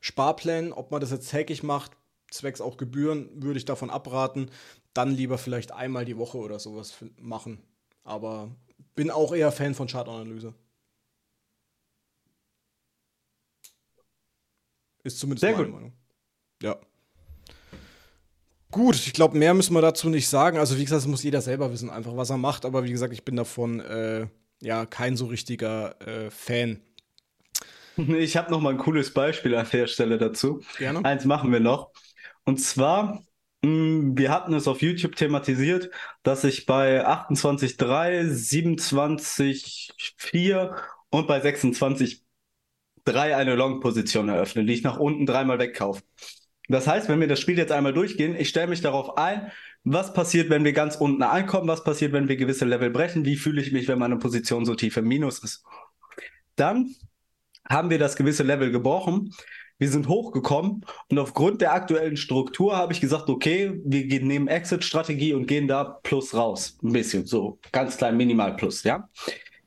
Sparplänen. 0.00 0.72
Ob 0.72 0.90
man 0.90 1.00
das 1.00 1.10
jetzt 1.10 1.30
täglich 1.30 1.62
macht, 1.62 1.92
zwecks 2.30 2.60
auch 2.60 2.76
Gebühren, 2.76 3.30
würde 3.42 3.58
ich 3.58 3.64
davon 3.64 3.88
abraten. 3.88 4.50
Dann 4.92 5.10
lieber 5.10 5.38
vielleicht 5.38 5.72
einmal 5.72 6.04
die 6.04 6.18
Woche 6.18 6.38
oder 6.38 6.58
sowas 6.58 6.96
machen. 7.18 7.62
Aber 8.04 8.54
bin 8.94 9.10
auch 9.10 9.34
eher 9.34 9.52
Fan 9.52 9.74
von 9.74 9.88
Chartanalyse. 9.88 10.54
Ist 15.04 15.20
zumindest 15.20 15.40
Sehr 15.40 15.52
meine 15.52 15.64
gut. 15.64 15.74
Meinung. 15.74 15.92
Ja. 16.62 16.78
Gut, 18.70 18.96
ich 18.96 19.14
glaube, 19.14 19.38
mehr 19.38 19.54
müssen 19.54 19.72
wir 19.74 19.80
dazu 19.80 20.10
nicht 20.10 20.28
sagen. 20.28 20.58
Also, 20.58 20.76
wie 20.76 20.84
gesagt, 20.84 21.02
das 21.02 21.08
muss 21.08 21.22
jeder 21.22 21.40
selber 21.40 21.72
wissen, 21.72 21.88
einfach 21.88 22.14
was 22.16 22.28
er 22.30 22.36
macht. 22.36 22.66
Aber 22.66 22.84
wie 22.84 22.90
gesagt, 22.90 23.14
ich 23.14 23.24
bin 23.24 23.36
davon 23.36 23.80
äh, 23.80 24.26
ja 24.60 24.84
kein 24.84 25.16
so 25.16 25.26
richtiger 25.26 25.98
äh, 26.06 26.30
Fan. 26.30 26.80
Ich 27.96 28.36
habe 28.36 28.50
noch 28.52 28.60
mal 28.60 28.70
ein 28.70 28.78
cooles 28.78 29.12
Beispiel 29.12 29.56
an 29.56 29.66
der 29.72 29.88
Stelle 29.88 30.18
dazu. 30.18 30.60
Gerne. 30.78 31.04
Eins 31.04 31.24
machen 31.24 31.50
wir 31.50 31.58
noch. 31.58 31.90
Und 32.44 32.60
zwar, 32.60 33.24
mh, 33.62 33.70
mm, 33.70 34.16
wir 34.16 34.30
hatten 34.30 34.54
es 34.54 34.68
auf 34.68 34.82
YouTube 34.82 35.16
thematisiert, 35.16 35.90
dass 36.22 36.44
ich 36.44 36.64
bei 36.64 37.04
28.3, 37.04 38.22
27.4 38.22 40.76
und 41.10 41.26
bei 41.26 41.40
26 41.40 42.24
drei 43.04 43.34
eine 43.34 43.56
Long-Position 43.56 44.28
eröffnen, 44.28 44.68
die 44.68 44.74
ich 44.74 44.84
nach 44.84 44.98
unten 44.98 45.26
dreimal 45.26 45.58
wegkaufe. 45.58 46.02
Das 46.68 46.86
heißt, 46.86 47.08
wenn 47.08 47.20
wir 47.20 47.28
das 47.28 47.40
Spiel 47.40 47.58
jetzt 47.58 47.72
einmal 47.72 47.94
durchgehen, 47.94 48.36
ich 48.38 48.48
stelle 48.48 48.68
mich 48.68 48.80
darauf 48.80 49.16
ein, 49.16 49.50
was 49.84 50.12
passiert, 50.12 50.50
wenn 50.50 50.64
wir 50.64 50.72
ganz 50.72 50.96
unten 50.96 51.22
ankommen, 51.22 51.68
was 51.68 51.82
passiert, 51.82 52.12
wenn 52.12 52.28
wir 52.28 52.36
gewisse 52.36 52.66
Level 52.66 52.90
brechen, 52.90 53.24
wie 53.24 53.36
fühle 53.36 53.62
ich 53.62 53.72
mich, 53.72 53.88
wenn 53.88 53.98
meine 53.98 54.16
Position 54.16 54.64
so 54.66 54.74
tief 54.74 54.96
im 54.96 55.06
Minus 55.06 55.38
ist. 55.38 55.64
Dann 56.56 56.94
haben 57.68 57.90
wir 57.90 57.98
das 57.98 58.16
gewisse 58.16 58.42
Level 58.42 58.70
gebrochen, 58.70 59.32
wir 59.78 59.88
sind 59.88 60.08
hochgekommen 60.08 60.84
und 61.08 61.18
aufgrund 61.18 61.60
der 61.60 61.72
aktuellen 61.72 62.16
Struktur 62.16 62.76
habe 62.76 62.92
ich 62.92 63.00
gesagt, 63.00 63.28
okay, 63.28 63.80
wir 63.84 64.06
gehen, 64.06 64.26
nehmen 64.26 64.48
Exit-Strategie 64.48 65.34
und 65.34 65.46
gehen 65.46 65.68
da 65.68 65.84
plus 66.02 66.34
raus. 66.34 66.76
Ein 66.82 66.92
bisschen, 66.92 67.26
so 67.26 67.60
ganz 67.70 67.96
klein, 67.96 68.16
minimal 68.16 68.56
plus, 68.56 68.82
ja 68.82 69.08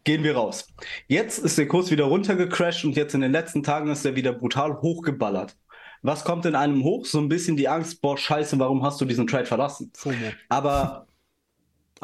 gehen 0.03 0.23
wir 0.23 0.35
raus. 0.35 0.67
Jetzt 1.07 1.39
ist 1.39 1.57
der 1.57 1.67
Kurs 1.67 1.91
wieder 1.91 2.05
runtergecrashed 2.05 2.85
und 2.85 2.95
jetzt 2.95 3.13
in 3.13 3.21
den 3.21 3.31
letzten 3.31 3.63
Tagen 3.63 3.91
ist 3.91 4.05
er 4.05 4.15
wieder 4.15 4.33
brutal 4.33 4.81
hochgeballert. 4.81 5.55
Was 6.01 6.23
kommt 6.23 6.45
in 6.45 6.55
einem 6.55 6.83
hoch? 6.83 7.05
So 7.05 7.19
ein 7.19 7.29
bisschen 7.29 7.57
die 7.57 7.67
Angst, 7.67 8.01
boah, 8.01 8.17
scheiße, 8.17 8.57
warum 8.59 8.83
hast 8.83 8.99
du 9.01 9.05
diesen 9.05 9.27
Trade 9.27 9.45
verlassen? 9.45 9.91
FOMO. 9.95 10.31
Aber 10.49 11.07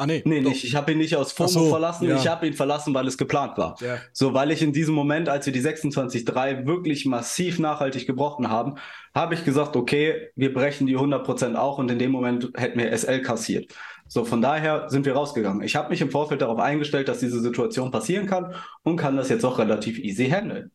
Ah, 0.00 0.06
nee. 0.06 0.22
Nee, 0.24 0.40
nicht. 0.40 0.62
Ich 0.62 0.76
habe 0.76 0.92
ihn 0.92 0.98
nicht 0.98 1.16
aus 1.16 1.32
FOMO 1.32 1.48
so, 1.48 1.68
verlassen. 1.70 2.08
Ja. 2.08 2.16
Ich 2.16 2.28
habe 2.28 2.46
ihn 2.46 2.54
verlassen, 2.54 2.94
weil 2.94 3.08
es 3.08 3.18
geplant 3.18 3.58
war. 3.58 3.74
Ja. 3.80 3.98
So, 4.12 4.32
weil 4.32 4.52
ich 4.52 4.62
in 4.62 4.72
diesem 4.72 4.94
Moment, 4.94 5.28
als 5.28 5.44
wir 5.46 5.52
die 5.52 5.60
26.3 5.60 6.66
wirklich 6.66 7.04
massiv 7.04 7.58
nachhaltig 7.58 8.06
gebrochen 8.06 8.48
haben, 8.48 8.76
habe 9.12 9.34
ich 9.34 9.44
gesagt, 9.44 9.74
okay, 9.74 10.30
wir 10.36 10.54
brechen 10.54 10.86
die 10.86 10.96
100% 10.96 11.56
auch 11.56 11.78
und 11.78 11.90
in 11.90 11.98
dem 11.98 12.12
Moment 12.12 12.52
hätten 12.54 12.78
wir 12.78 12.96
SL 12.96 13.22
kassiert. 13.22 13.74
So, 14.06 14.24
von 14.24 14.40
daher 14.40 14.88
sind 14.88 15.04
wir 15.04 15.14
rausgegangen. 15.14 15.62
Ich 15.62 15.74
habe 15.74 15.88
mich 15.88 16.00
im 16.00 16.12
Vorfeld 16.12 16.42
darauf 16.42 16.60
eingestellt, 16.60 17.08
dass 17.08 17.18
diese 17.18 17.40
Situation 17.40 17.90
passieren 17.90 18.26
kann 18.26 18.54
und 18.84 18.96
kann 18.96 19.16
das 19.16 19.28
jetzt 19.28 19.44
auch 19.44 19.58
relativ 19.58 19.98
easy 19.98 20.30
handeln. 20.30 20.70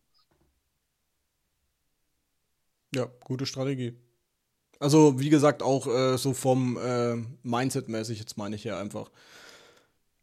Ja, 2.95 3.07
gute 3.23 3.45
Strategie. 3.45 3.93
Also, 4.79 5.19
wie 5.19 5.29
gesagt, 5.29 5.63
auch 5.63 5.87
äh, 5.87 6.17
so 6.17 6.33
vom 6.33 6.77
äh, 6.77 7.15
Mindset-mäßig, 7.43 8.19
jetzt 8.19 8.37
meine 8.37 8.55
ich 8.55 8.63
ja 8.63 8.79
einfach. 8.79 9.09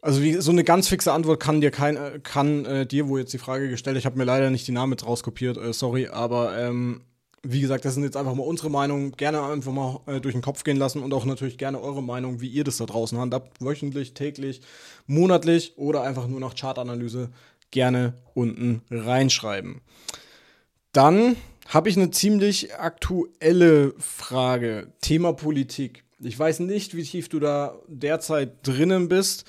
Also, 0.02 0.22
wie, 0.22 0.34
so 0.34 0.50
eine 0.50 0.64
ganz 0.64 0.88
fixe 0.88 1.12
Antwort 1.12 1.40
kann 1.40 1.60
dir 1.60 1.70
kein, 1.70 1.96
äh, 1.96 2.20
kann 2.22 2.64
äh, 2.64 2.86
dir, 2.86 3.08
wo 3.08 3.18
jetzt 3.18 3.32
die 3.32 3.38
Frage 3.38 3.68
gestellt, 3.68 3.96
ich 3.96 4.06
habe 4.06 4.18
mir 4.18 4.24
leider 4.24 4.50
nicht 4.50 4.66
die 4.66 4.72
Namen 4.72 4.92
jetzt 4.92 5.06
rauskopiert, 5.06 5.56
äh, 5.56 5.72
sorry, 5.72 6.08
aber 6.08 6.58
ähm, 6.58 7.02
wie 7.42 7.60
gesagt, 7.60 7.84
das 7.84 7.94
sind 7.94 8.02
jetzt 8.02 8.16
einfach 8.16 8.34
mal 8.34 8.42
unsere 8.42 8.70
Meinungen. 8.70 9.12
Gerne 9.12 9.42
einfach 9.42 9.72
mal 9.72 10.00
äh, 10.06 10.20
durch 10.20 10.34
den 10.34 10.42
Kopf 10.42 10.62
gehen 10.62 10.76
lassen 10.76 11.02
und 11.02 11.14
auch 11.14 11.24
natürlich 11.24 11.56
gerne 11.56 11.80
eure 11.80 12.02
Meinung, 12.02 12.40
wie 12.40 12.48
ihr 12.48 12.64
das 12.64 12.76
da 12.76 12.86
draußen 12.86 13.18
handhabt. 13.18 13.64
Wöchentlich, 13.64 14.12
täglich, 14.12 14.60
monatlich 15.06 15.72
oder 15.76 16.02
einfach 16.02 16.26
nur 16.26 16.40
nach 16.40 16.54
Chartanalyse 16.54 17.30
gerne 17.70 18.14
unten 18.34 18.82
reinschreiben. 18.90 19.80
Dann 20.92 21.36
habe 21.70 21.88
ich 21.88 21.96
eine 21.96 22.10
ziemlich 22.10 22.74
aktuelle 22.74 23.94
Frage. 23.98 24.92
Thema 25.00 25.32
Politik. 25.32 26.04
Ich 26.18 26.36
weiß 26.36 26.60
nicht, 26.60 26.96
wie 26.96 27.04
tief 27.04 27.28
du 27.28 27.38
da 27.38 27.78
derzeit 27.86 28.66
drinnen 28.66 29.08
bist. 29.08 29.44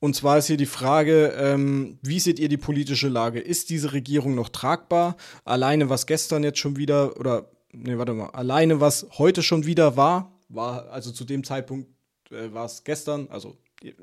Und 0.00 0.16
zwar 0.16 0.38
ist 0.38 0.48
hier 0.48 0.56
die 0.56 0.66
Frage, 0.66 1.28
ähm, 1.38 1.98
wie 2.02 2.18
seht 2.18 2.38
ihr 2.38 2.48
die 2.48 2.56
politische 2.56 3.08
Lage? 3.08 3.38
Ist 3.38 3.70
diese 3.70 3.92
Regierung 3.92 4.34
noch 4.34 4.48
tragbar? 4.48 5.16
Alleine 5.44 5.88
was 5.88 6.06
gestern 6.06 6.42
jetzt 6.42 6.58
schon 6.58 6.76
wieder, 6.76 7.18
oder, 7.20 7.50
nee, 7.72 7.96
warte 7.96 8.14
mal, 8.14 8.30
alleine 8.30 8.80
was 8.80 9.06
heute 9.18 9.42
schon 9.42 9.64
wieder 9.64 9.96
war, 9.96 10.32
war, 10.48 10.90
also 10.90 11.12
zu 11.12 11.24
dem 11.24 11.44
Zeitpunkt 11.44 11.88
äh, 12.30 12.52
war 12.52 12.64
es 12.64 12.82
gestern, 12.82 13.28
also 13.28 13.56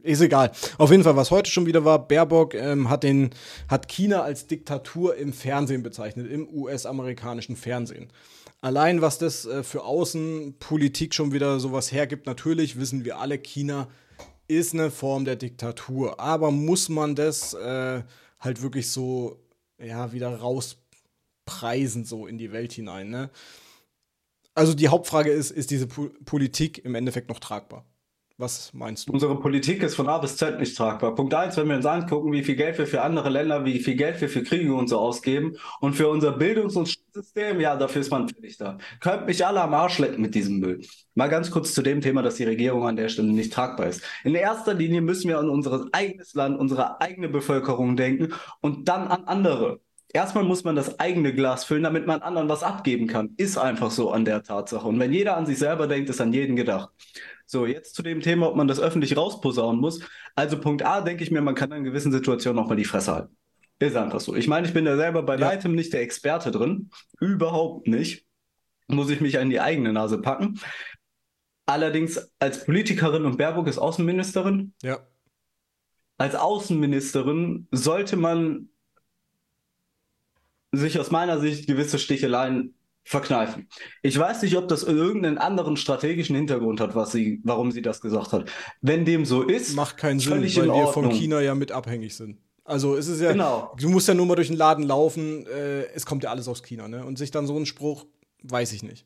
ist 0.04 0.22
egal. 0.22 0.52
Auf 0.78 0.92
jeden 0.92 1.04
Fall, 1.04 1.16
was 1.16 1.32
heute 1.32 1.52
schon 1.52 1.66
wieder 1.66 1.86
war, 1.86 2.08
Baerbock 2.08 2.54
ähm, 2.56 2.90
hat, 2.90 3.04
den, 3.04 3.30
hat 3.68 3.88
China 3.88 4.22
als 4.22 4.48
Diktatur 4.48 5.16
im 5.16 5.34
Fernsehen 5.34 5.84
bezeichnet, 5.84 6.32
im 6.32 6.48
US-amerikanischen 6.52 7.56
Fernsehen. 7.56 8.12
Allein 8.62 9.02
was 9.02 9.20
das 9.20 9.46
äh, 9.46 9.64
für 9.64 9.84
Außenpolitik 9.84 11.14
schon 11.14 11.32
wieder 11.32 11.60
sowas 11.60 11.92
hergibt, 11.92 12.26
natürlich 12.26 12.80
wissen 12.80 13.06
wir 13.06 13.20
alle, 13.20 13.38
China 13.38 13.88
ist 14.48 14.74
eine 14.74 14.90
Form 14.90 15.26
der 15.26 15.36
Diktatur. 15.36 16.20
Aber 16.20 16.52
muss 16.52 16.90
man 16.90 17.16
das 17.16 17.54
äh, 17.54 18.02
halt 18.40 18.62
wirklich 18.62 18.90
so, 18.90 19.40
ja, 19.78 20.12
wieder 20.12 20.36
rauspreisen, 20.36 22.06
so 22.06 22.26
in 22.26 22.38
die 22.38 22.52
Welt 22.52 22.74
hinein, 22.74 23.10
ne? 23.10 23.30
Also 24.56 24.74
die 24.74 24.88
Hauptfrage 24.88 25.30
ist, 25.30 25.52
ist 25.52 25.70
diese 25.70 25.86
po 25.86 26.10
Politik 26.26 26.84
im 26.84 26.96
Endeffekt 26.96 27.30
noch 27.30 27.40
tragbar? 27.40 27.86
Was 28.40 28.72
meinst 28.72 29.10
du? 29.10 29.14
Unsere 29.14 29.40
Politik 29.40 29.82
ist 29.82 29.96
von 29.96 30.08
A 30.08 30.20
bis 30.20 30.38
Z 30.38 30.60
nicht 30.60 30.78
tragbar. 30.78 31.16
Punkt 31.16 31.34
eins, 31.34 31.58
wenn 31.58 31.68
wir 31.70 31.76
uns 31.76 31.88
angucken, 31.88 32.32
wie 32.32 32.44
viel 32.44 32.56
Geld 32.56 32.78
wir 32.78 32.86
für 32.86 33.02
andere 33.02 33.30
Länder, 33.30 33.66
wie 33.66 33.80
viel 33.80 33.96
Geld 33.96 34.22
wir 34.22 34.30
für 34.30 34.44
Kriege 34.44 34.76
und 34.76 34.90
so 34.90 35.00
ausgeben 35.00 35.58
und 35.80 35.96
für 35.96 36.08
unser 36.08 36.34
Bildungs- 36.34 36.76
und 36.76 37.00
System, 37.12 37.60
ja, 37.60 37.76
dafür 37.76 38.02
ist 38.02 38.12
man 38.12 38.30
fertig 38.30 38.58
da. 38.58 38.78
Könnt 39.00 39.26
mich 39.26 39.44
alle 39.44 39.60
am 39.60 39.74
Arsch 39.74 39.98
lecken 39.98 40.22
mit 40.22 40.36
diesem 40.36 40.60
Müll. 40.60 40.82
Mal 41.16 41.30
ganz 41.30 41.50
kurz 41.50 41.74
zu 41.74 41.82
dem 41.82 42.00
Thema, 42.00 42.22
dass 42.22 42.36
die 42.36 42.44
Regierung 42.44 42.88
an 42.88 42.96
der 42.96 43.10
Stelle 43.10 43.30
nicht 43.30 43.54
tragbar 43.54 43.88
ist. 43.88 44.04
In 44.24 44.36
erster 44.36 44.76
Linie 44.76 45.02
müssen 45.02 45.30
wir 45.30 45.40
an 45.40 45.50
unser 45.50 45.88
eigenes 45.92 46.36
Land, 46.36 46.60
unsere 46.60 47.02
eigene 47.02 47.30
Bevölkerung 47.30 47.96
denken 47.96 48.36
und 48.62 48.88
dann 48.88 49.08
an 49.08 49.24
andere. 49.24 49.80
Erstmal 50.14 50.44
muss 50.44 50.64
man 50.64 50.76
das 50.76 51.00
eigene 51.00 51.34
Glas 51.34 51.66
füllen, 51.66 51.84
damit 51.84 52.06
man 52.06 52.22
anderen 52.22 52.50
was 52.50 52.62
abgeben 52.62 53.08
kann. 53.08 53.34
Ist 53.38 53.58
einfach 53.58 53.90
so 53.90 54.12
an 54.12 54.26
der 54.26 54.44
Tatsache. 54.44 54.88
Und 54.88 55.00
wenn 55.00 55.12
jeder 55.12 55.36
an 55.38 55.48
sich 55.48 55.58
selber 55.58 55.88
denkt, 55.88 56.10
ist 56.10 56.22
an 56.22 56.34
jeden 56.34 56.56
gedacht. 56.56 56.90
So, 57.50 57.66
jetzt 57.66 57.96
zu 57.96 58.04
dem 58.04 58.20
Thema, 58.20 58.50
ob 58.50 58.58
man 58.58 58.68
das 58.68 58.80
öffentlich 58.80 59.16
rausposaunen 59.16 59.80
muss. 59.80 60.02
Also 60.36 60.60
Punkt 60.60 60.86
A, 60.86 61.00
denke 61.00 61.24
ich 61.24 61.32
mir, 61.32 61.42
man 61.42 61.56
kann 61.56 61.72
in 61.72 61.86
gewissen 61.86 62.12
Situationen 62.12 62.62
auch 62.62 62.68
mal 62.68 62.76
die 62.76 62.84
Fresse 62.84 63.14
halten. 63.14 63.38
Ist 63.80 63.96
einfach 63.96 64.20
so. 64.20 64.36
Ich 64.36 64.48
meine, 64.48 64.68
ich 64.68 64.74
bin 64.74 64.84
da 64.84 64.98
selber 64.98 65.24
bei 65.24 65.38
ja. 65.38 65.48
weitem 65.48 65.74
nicht 65.74 65.94
der 65.94 66.02
Experte 66.02 66.52
drin. 66.52 66.90
Überhaupt 67.22 67.88
nicht. 67.88 68.26
Muss 68.88 69.10
ich 69.10 69.22
mich 69.22 69.40
an 69.40 69.50
die 69.50 69.62
eigene 69.62 69.94
Nase 69.94 70.20
packen. 70.20 70.60
Allerdings 71.66 72.32
als 72.40 72.66
Politikerin 72.66 73.26
und 73.26 73.38
Baerbock 73.38 73.68
ist 73.68 73.78
Außenministerin. 73.78 74.74
Ja. 74.84 75.00
Als 76.18 76.36
Außenministerin 76.36 77.68
sollte 77.72 78.18
man 78.18 78.70
sich 80.74 81.00
aus 81.00 81.12
meiner 81.12 81.40
Sicht 81.40 81.68
gewisse 81.68 81.98
Sticheleien 81.98 82.77
verkneifen. 83.08 83.70
Ich 84.02 84.20
weiß 84.20 84.42
nicht, 84.42 84.58
ob 84.58 84.68
das 84.68 84.84
irgendeinen 84.84 85.38
anderen 85.38 85.78
strategischen 85.78 86.36
Hintergrund 86.36 86.82
hat, 86.82 86.94
was 86.94 87.14
sie, 87.14 87.40
warum 87.44 87.72
sie 87.72 87.82
das 87.82 88.02
gesagt 88.02 88.34
hat. 88.34 88.52
Wenn 88.82 89.06
dem 89.06 89.24
so 89.24 89.44
ist, 89.44 89.76
macht 89.76 89.96
keinen 89.96 90.20
Sinn, 90.20 90.42
weil 90.42 90.44
wir 90.44 90.88
von 90.88 91.10
China 91.12 91.40
ja 91.40 91.56
mit 91.56 91.72
abhängig 91.72 92.16
sind. 92.16 92.38
Also 92.66 92.98
es 92.98 93.08
ist 93.08 93.22
ja, 93.22 93.32
genau. 93.32 93.74
du 93.80 93.88
musst 93.90 94.10
ja 94.10 94.14
nur 94.14 94.26
mal 94.26 94.36
durch 94.36 94.50
den 94.50 94.58
Laden 94.58 94.84
laufen, 94.84 95.48
äh, 95.48 95.86
es 95.94 96.06
kommt 96.06 96.26
ja 96.26 96.32
alles 96.32 96.50
aus 96.50 96.64
China, 96.64 96.90
ne? 96.90 97.06
Und 97.06 97.18
sich 97.18 97.32
dann 97.32 97.48
so 97.48 97.58
ein 97.58 97.66
Spruch, 97.66 98.06
weiß 98.44 98.74
ich 98.74 98.84
nicht. 98.84 99.06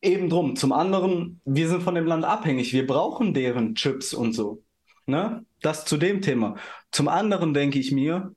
Eben 0.00 0.28
drum. 0.28 0.54
Zum 0.54 0.72
anderen, 0.72 1.40
wir 1.44 1.68
sind 1.68 1.82
von 1.82 1.96
dem 1.96 2.06
Land 2.06 2.24
abhängig. 2.24 2.72
Wir 2.72 2.86
brauchen 2.86 3.34
deren 3.34 3.74
Chips 3.74 4.14
und 4.14 4.34
so. 4.34 4.62
Ne? 5.06 5.44
Das 5.62 5.84
zu 5.84 5.96
dem 5.96 6.20
Thema. 6.20 6.56
Zum 6.92 7.08
anderen 7.08 7.54
denke 7.54 7.78
ich 7.80 7.90
mir, 7.90 8.34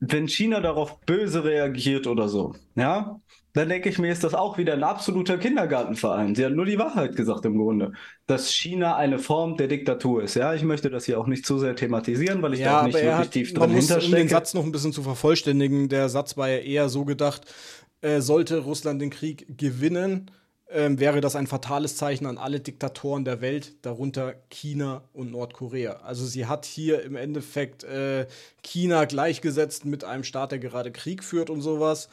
wenn 0.00 0.28
China 0.28 0.60
darauf 0.60 1.00
böse 1.00 1.44
reagiert 1.44 2.06
oder 2.06 2.28
so, 2.28 2.54
ja, 2.74 3.20
dann 3.54 3.68
denke 3.68 3.88
ich 3.88 3.98
mir, 3.98 4.12
ist 4.12 4.22
das 4.22 4.34
auch 4.34 4.58
wieder 4.58 4.74
ein 4.74 4.84
absoluter 4.84 5.38
Kindergartenverein. 5.38 6.34
Sie 6.34 6.44
hat 6.44 6.52
nur 6.52 6.66
die 6.66 6.78
Wahrheit 6.78 7.16
gesagt 7.16 7.44
im 7.44 7.56
Grunde, 7.56 7.92
dass 8.26 8.52
China 8.52 8.96
eine 8.96 9.18
Form 9.18 9.56
der 9.56 9.66
Diktatur 9.66 10.22
ist. 10.22 10.34
Ja, 10.34 10.54
ich 10.54 10.62
möchte 10.62 10.90
das 10.90 11.06
hier 11.06 11.18
auch 11.18 11.26
nicht 11.26 11.44
zu 11.44 11.58
sehr 11.58 11.74
thematisieren, 11.74 12.40
weil 12.42 12.54
ich 12.54 12.60
ja, 12.60 12.80
da 12.80 12.86
nicht 12.86 12.94
wirklich 12.94 13.12
hat, 13.14 13.30
tief 13.32 13.54
drin 13.54 13.70
hinterstecke. 13.70 14.06
Um 14.06 14.12
den 14.12 14.28
Satz 14.28 14.54
noch 14.54 14.64
ein 14.64 14.70
bisschen 14.70 14.92
zu 14.92 15.02
vervollständigen, 15.02 15.88
der 15.88 16.08
Satz 16.08 16.36
war 16.36 16.48
ja 16.48 16.58
eher 16.58 16.88
so 16.88 17.04
gedacht, 17.04 17.52
äh, 18.00 18.20
sollte 18.20 18.58
Russland 18.58 19.02
den 19.02 19.10
Krieg 19.10 19.46
gewinnen, 19.58 20.30
ähm, 20.70 21.00
wäre 21.00 21.20
das 21.20 21.34
ein 21.34 21.46
fatales 21.46 21.96
Zeichen 21.96 22.26
an 22.26 22.36
alle 22.36 22.60
Diktatoren 22.60 23.24
der 23.24 23.40
Welt, 23.40 23.76
darunter 23.82 24.34
China 24.50 25.02
und 25.12 25.30
Nordkorea. 25.30 26.00
Also 26.04 26.26
sie 26.26 26.46
hat 26.46 26.66
hier 26.66 27.02
im 27.02 27.16
Endeffekt 27.16 27.84
äh, 27.84 28.26
China 28.62 29.06
gleichgesetzt 29.06 29.84
mit 29.86 30.04
einem 30.04 30.24
Staat, 30.24 30.52
der 30.52 30.58
gerade 30.58 30.92
Krieg 30.92 31.24
führt 31.24 31.48
und 31.48 31.62
sowas. 31.62 32.08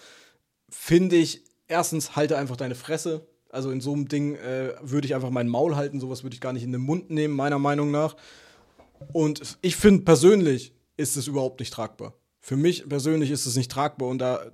Finde 0.70 1.18
ich, 1.18 1.44
erstens, 1.68 2.16
halte 2.16 2.38
einfach 2.38 2.56
deine 2.56 2.76
Fresse. 2.76 3.28
Also 3.50 3.72
in 3.72 3.82
so 3.82 3.94
einem 3.94 4.08
Ding 4.08 4.36
äh, 4.36 4.74
würde 4.82 5.06
ich 5.06 5.16
einfach 5.16 5.30
meinen 5.30 5.50
Maul 5.50 5.76
halten, 5.76 6.00
sowas 6.00 6.24
würde 6.24 6.34
ich 6.34 6.42
gar 6.42 6.54
nicht 6.54 6.64
in 6.64 6.72
den 6.72 6.82
Mund 6.82 7.10
nehmen, 7.10 7.36
meiner 7.36 7.60
Meinung 7.60 7.92
nach. 7.92 8.16
Und 9.12 9.58
ich 9.62 9.76
finde 9.76 10.04
persönlich 10.04 10.74
ist 10.98 11.18
es 11.18 11.28
überhaupt 11.28 11.60
nicht 11.60 11.74
tragbar. 11.74 12.14
Für 12.40 12.56
mich 12.56 12.88
persönlich 12.88 13.32
ist 13.32 13.46
es 13.46 13.56
nicht 13.56 13.72
tragbar 13.72 14.08
und 14.08 14.20
da 14.20 14.52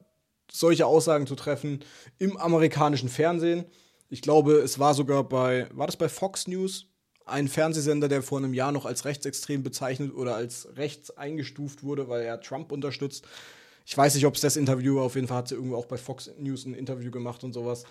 solche 0.52 0.86
Aussagen 0.86 1.28
zu 1.28 1.36
treffen 1.36 1.84
im 2.18 2.38
amerikanischen 2.38 3.10
Fernsehen 3.10 3.66
ich 4.12 4.22
glaube, 4.22 4.56
es 4.56 4.78
war 4.78 4.94
sogar 4.94 5.24
bei, 5.24 5.70
war 5.72 5.88
das 5.88 5.96
bei 5.96 6.10
Fox 6.10 6.46
News? 6.46 6.88
Ein 7.26 7.48
Fernsehsender, 7.48 8.10
der 8.10 8.22
vor 8.22 8.40
einem 8.40 8.54
Jahr 8.54 8.74
noch 8.74 8.86
als 8.86 9.06
rechtsextrem 9.06 9.64
bezeichnet 9.64 10.14
oder 10.14 10.36
als 10.36 10.68
rechts 10.76 11.12
eingestuft 11.12 11.82
wurde, 11.82 12.10
weil 12.10 12.24
er 12.24 12.42
Trump 12.42 12.74
unterstützt. 12.74 13.26
Ich 13.86 13.98
weiß 13.98 14.14
nicht, 14.16 14.26
ob 14.26 14.36
es 14.36 14.42
das 14.42 14.58
Interview 14.58 14.98
war. 14.98 15.04
Auf 15.04 15.16
jeden 15.16 15.28
Fall 15.28 15.38
hat 15.38 15.48
sie 15.48 15.56
irgendwo 15.56 15.78
auch 15.78 15.86
bei 15.86 15.96
Fox 15.96 16.30
News 16.38 16.66
ein 16.66 16.74
Interview 16.74 17.10
gemacht 17.10 17.46
und 17.46 17.54
sowas. 17.54 17.86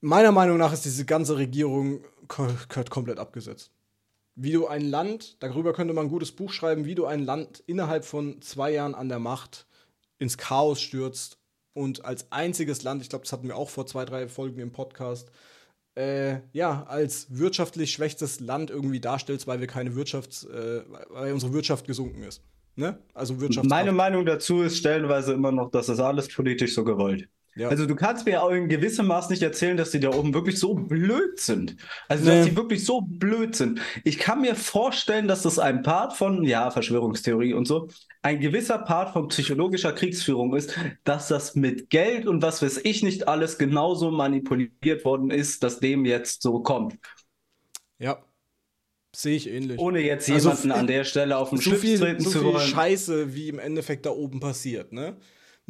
Meiner 0.00 0.32
Meinung 0.32 0.58
nach 0.58 0.72
ist 0.72 0.84
diese 0.84 1.04
ganze 1.04 1.36
Regierung 1.36 2.04
gehört 2.26 2.90
komplett 2.90 3.20
abgesetzt. 3.20 3.70
Wie 4.34 4.50
du 4.50 4.66
ein 4.66 4.82
Land, 4.82 5.36
darüber 5.44 5.74
könnte 5.74 5.94
man 5.94 6.06
ein 6.06 6.10
gutes 6.10 6.32
Buch 6.32 6.50
schreiben, 6.50 6.86
wie 6.86 6.96
du 6.96 7.06
ein 7.06 7.24
Land 7.24 7.62
innerhalb 7.68 8.04
von 8.04 8.42
zwei 8.42 8.72
Jahren 8.72 8.96
an 8.96 9.08
der 9.08 9.20
Macht 9.20 9.64
ins 10.18 10.38
Chaos 10.38 10.80
stürzt 10.80 11.38
und 11.74 12.04
als 12.04 12.30
einziges 12.30 12.82
Land, 12.82 13.02
ich 13.02 13.08
glaube, 13.08 13.24
das 13.24 13.32
hatten 13.32 13.48
wir 13.48 13.56
auch 13.56 13.70
vor 13.70 13.86
zwei, 13.86 14.04
drei 14.04 14.28
Folgen 14.28 14.60
im 14.60 14.72
Podcast, 14.72 15.30
äh, 15.94 16.40
ja, 16.52 16.84
als 16.84 17.26
wirtschaftlich 17.36 17.92
schwächstes 17.92 18.40
Land 18.40 18.70
irgendwie 18.70 19.00
darstellst, 19.00 19.46
weil 19.46 19.60
wir 19.60 19.66
keine 19.66 19.90
Wirtschafts-, 19.90 20.48
äh, 20.48 20.84
weil 21.10 21.32
unsere 21.32 21.52
Wirtschaft 21.52 21.86
gesunken 21.86 22.22
ist. 22.22 22.42
Ne? 22.76 22.98
Also 23.12 23.40
Wirtschaft. 23.40 23.68
Meine 23.68 23.92
Meinung 23.92 24.24
dazu 24.24 24.62
ist 24.62 24.78
stellenweise 24.78 25.34
immer 25.34 25.52
noch, 25.52 25.70
dass 25.70 25.86
das 25.86 26.00
alles 26.00 26.28
politisch 26.28 26.74
so 26.74 26.84
gewollt. 26.84 27.28
Ja. 27.54 27.68
Also 27.68 27.84
du 27.84 27.94
kannst 27.94 28.24
mir 28.24 28.42
auch 28.42 28.50
in 28.50 28.68
gewissem 28.68 29.06
Maß 29.06 29.28
nicht 29.28 29.42
erzählen, 29.42 29.76
dass 29.76 29.90
die 29.90 30.00
da 30.00 30.10
oben 30.10 30.32
wirklich 30.32 30.58
so 30.58 30.74
blöd 30.74 31.38
sind. 31.38 31.76
Also 32.08 32.24
nee. 32.24 32.36
dass 32.36 32.46
die 32.46 32.56
wirklich 32.56 32.84
so 32.84 33.02
blöd 33.02 33.54
sind. 33.54 33.80
Ich 34.04 34.18
kann 34.18 34.40
mir 34.40 34.54
vorstellen, 34.54 35.28
dass 35.28 35.42
das 35.42 35.58
ein 35.58 35.82
Part 35.82 36.14
von, 36.14 36.44
ja, 36.44 36.70
Verschwörungstheorie 36.70 37.52
und 37.52 37.66
so, 37.66 37.88
ein 38.22 38.40
gewisser 38.40 38.78
Part 38.78 39.12
von 39.12 39.28
psychologischer 39.28 39.92
Kriegsführung 39.92 40.56
ist, 40.56 40.78
dass 41.04 41.28
das 41.28 41.54
mit 41.54 41.90
Geld 41.90 42.26
und 42.26 42.40
was 42.40 42.62
weiß 42.62 42.80
ich 42.84 43.02
nicht 43.02 43.28
alles 43.28 43.58
genauso 43.58 44.10
manipuliert 44.10 45.04
worden 45.04 45.30
ist, 45.30 45.62
dass 45.62 45.78
dem 45.78 46.06
jetzt 46.06 46.40
so 46.42 46.60
kommt. 46.60 46.96
Ja. 47.98 48.24
Sehe 49.14 49.36
ich 49.36 49.50
ähnlich. 49.50 49.78
Ohne 49.78 50.00
jetzt 50.00 50.30
also 50.30 50.48
jemanden 50.48 50.70
also, 50.70 50.80
an 50.80 50.86
der 50.86 51.04
Stelle 51.04 51.36
auf 51.36 51.50
den 51.50 51.58
so 51.58 51.70
Schlips 51.76 52.00
treten 52.00 52.22
so 52.22 52.30
zu 52.30 52.44
wollen. 52.44 52.66
Scheiße, 52.66 53.34
wie 53.34 53.48
im 53.48 53.58
Endeffekt 53.58 54.06
da 54.06 54.10
oben 54.10 54.40
passiert, 54.40 54.92
ne? 54.92 55.18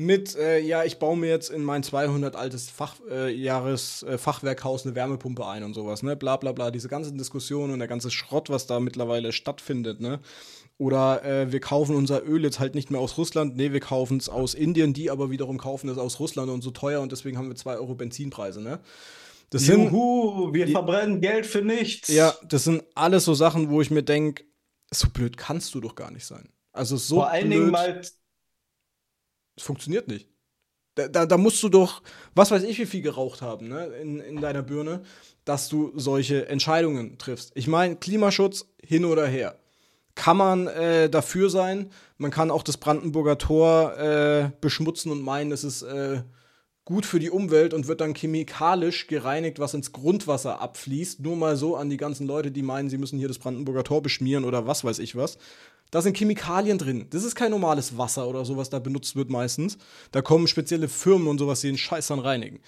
Mit, 0.04 0.36
äh, 0.36 0.58
ja, 0.60 0.84
ich 0.84 0.98
baue 0.98 1.16
mir 1.16 1.30
jetzt 1.30 1.50
in 1.50 1.64
mein 1.64 1.82
200 1.82 2.36
altes 2.36 2.70
Fach, 2.70 2.96
äh, 3.10 3.32
Jahres 3.32 4.02
äh, 4.02 4.18
Fachwerkhaus 4.18 4.84
eine 4.84 4.94
Wärmepumpe 4.94 5.46
ein 5.46 5.64
und 5.64 5.74
sowas, 5.74 6.02
ne? 6.02 6.16
Bla 6.16 6.36
bla 6.36 6.52
bla. 6.52 6.70
Diese 6.70 6.88
ganzen 6.88 7.18
Diskussionen 7.18 7.72
und 7.72 7.78
der 7.78 7.88
ganze 7.88 8.10
Schrott, 8.10 8.50
was 8.50 8.66
da 8.66 8.80
mittlerweile 8.80 9.32
stattfindet, 9.32 10.00
ne? 10.00 10.20
Oder 10.78 11.24
äh, 11.24 11.52
wir 11.52 11.60
kaufen 11.60 11.94
unser 11.94 12.24
Öl 12.26 12.42
jetzt 12.42 12.58
halt 12.58 12.74
nicht 12.74 12.90
mehr 12.90 13.00
aus 13.00 13.16
Russland, 13.18 13.56
nee, 13.56 13.72
wir 13.72 13.80
kaufen 13.80 14.16
es 14.16 14.28
aus 14.28 14.54
Indien, 14.54 14.94
die 14.94 15.10
aber 15.10 15.30
wiederum 15.30 15.58
kaufen 15.58 15.88
es 15.88 15.98
aus 15.98 16.18
Russland 16.18 16.50
und 16.50 16.62
so 16.62 16.70
teuer 16.70 17.00
und 17.00 17.12
deswegen 17.12 17.38
haben 17.38 17.48
wir 17.48 17.56
2 17.56 17.76
Euro 17.76 17.94
Benzinpreise, 17.94 18.60
ne? 18.60 18.80
Das 19.50 19.66
Juhu, 19.66 20.44
sind, 20.44 20.54
wir 20.54 20.68
verbrennen 20.68 21.20
Geld 21.20 21.44
für 21.44 21.60
nichts. 21.60 22.08
Ja, 22.08 22.34
das 22.48 22.64
sind 22.64 22.84
alles 22.94 23.26
so 23.26 23.34
Sachen, 23.34 23.68
wo 23.68 23.82
ich 23.82 23.90
mir 23.90 24.02
denke, 24.02 24.44
so 24.90 25.08
blöd 25.10 25.36
kannst 25.36 25.74
du 25.74 25.80
doch 25.80 25.94
gar 25.94 26.10
nicht 26.10 26.24
sein. 26.24 26.48
Also 26.72 26.96
so 26.96 27.16
Vor 27.16 27.28
allen 27.28 27.48
blöd, 27.48 27.58
Dingen 27.60 27.70
mal 27.70 28.00
es 29.62 29.66
funktioniert 29.66 30.08
nicht. 30.08 30.28
Da, 30.96 31.08
da, 31.08 31.24
da, 31.24 31.38
musst 31.38 31.62
du 31.62 31.70
doch, 31.70 32.02
was 32.34 32.50
weiß 32.50 32.64
ich, 32.64 32.78
wie 32.78 32.86
viel 32.86 33.00
geraucht 33.00 33.40
haben, 33.40 33.68
ne, 33.68 33.86
in, 34.02 34.20
in 34.20 34.40
deiner 34.40 34.62
Birne, 34.62 35.02
dass 35.46 35.68
du 35.68 35.92
solche 35.94 36.48
Entscheidungen 36.48 37.16
triffst. 37.16 37.52
Ich 37.54 37.66
meine, 37.66 37.96
Klimaschutz 37.96 38.66
hin 38.84 39.06
oder 39.06 39.26
her. 39.26 39.56
Kann 40.14 40.36
man 40.36 40.66
äh, 40.66 41.08
dafür 41.08 41.48
sein. 41.48 41.90
Man 42.18 42.30
kann 42.30 42.50
auch 42.50 42.62
das 42.62 42.76
Brandenburger 42.76 43.38
Tor 43.38 43.96
äh, 43.96 44.50
beschmutzen 44.60 45.10
und 45.10 45.22
meinen, 45.22 45.52
es 45.52 45.64
ist 45.64 45.82
äh, 45.82 46.22
gut 46.84 47.06
für 47.06 47.20
die 47.20 47.30
Umwelt 47.30 47.72
und 47.72 47.86
wird 47.86 48.02
dann 48.02 48.14
chemikalisch 48.14 49.06
gereinigt, 49.06 49.60
was 49.60 49.72
ins 49.72 49.92
Grundwasser 49.92 50.60
abfließt. 50.60 51.20
Nur 51.20 51.36
mal 51.36 51.56
so 51.56 51.76
an 51.76 51.88
die 51.88 51.96
ganzen 51.96 52.26
Leute, 52.26 52.50
die 52.50 52.62
meinen, 52.62 52.90
sie 52.90 52.98
müssen 52.98 53.18
hier 53.18 53.28
das 53.28 53.38
Brandenburger 53.38 53.84
Tor 53.84 54.02
beschmieren 54.02 54.44
oder 54.44 54.66
was 54.66 54.84
weiß 54.84 54.98
ich 54.98 55.16
was. 55.16 55.38
Da 55.92 56.00
sind 56.00 56.16
Chemikalien 56.16 56.78
drin. 56.78 57.06
Das 57.10 57.22
ist 57.22 57.34
kein 57.34 57.50
normales 57.50 57.96
Wasser 57.98 58.26
oder 58.26 58.46
sowas, 58.46 58.70
da 58.70 58.78
benutzt 58.78 59.14
wird 59.14 59.30
meistens. 59.30 59.76
Da 60.10 60.22
kommen 60.22 60.48
spezielle 60.48 60.88
Firmen 60.88 61.28
und 61.28 61.38
sowas, 61.38 61.60
die 61.60 61.66
den 61.66 61.76
Scheiß 61.76 62.08
dann 62.08 62.18
reinigen. 62.18 62.60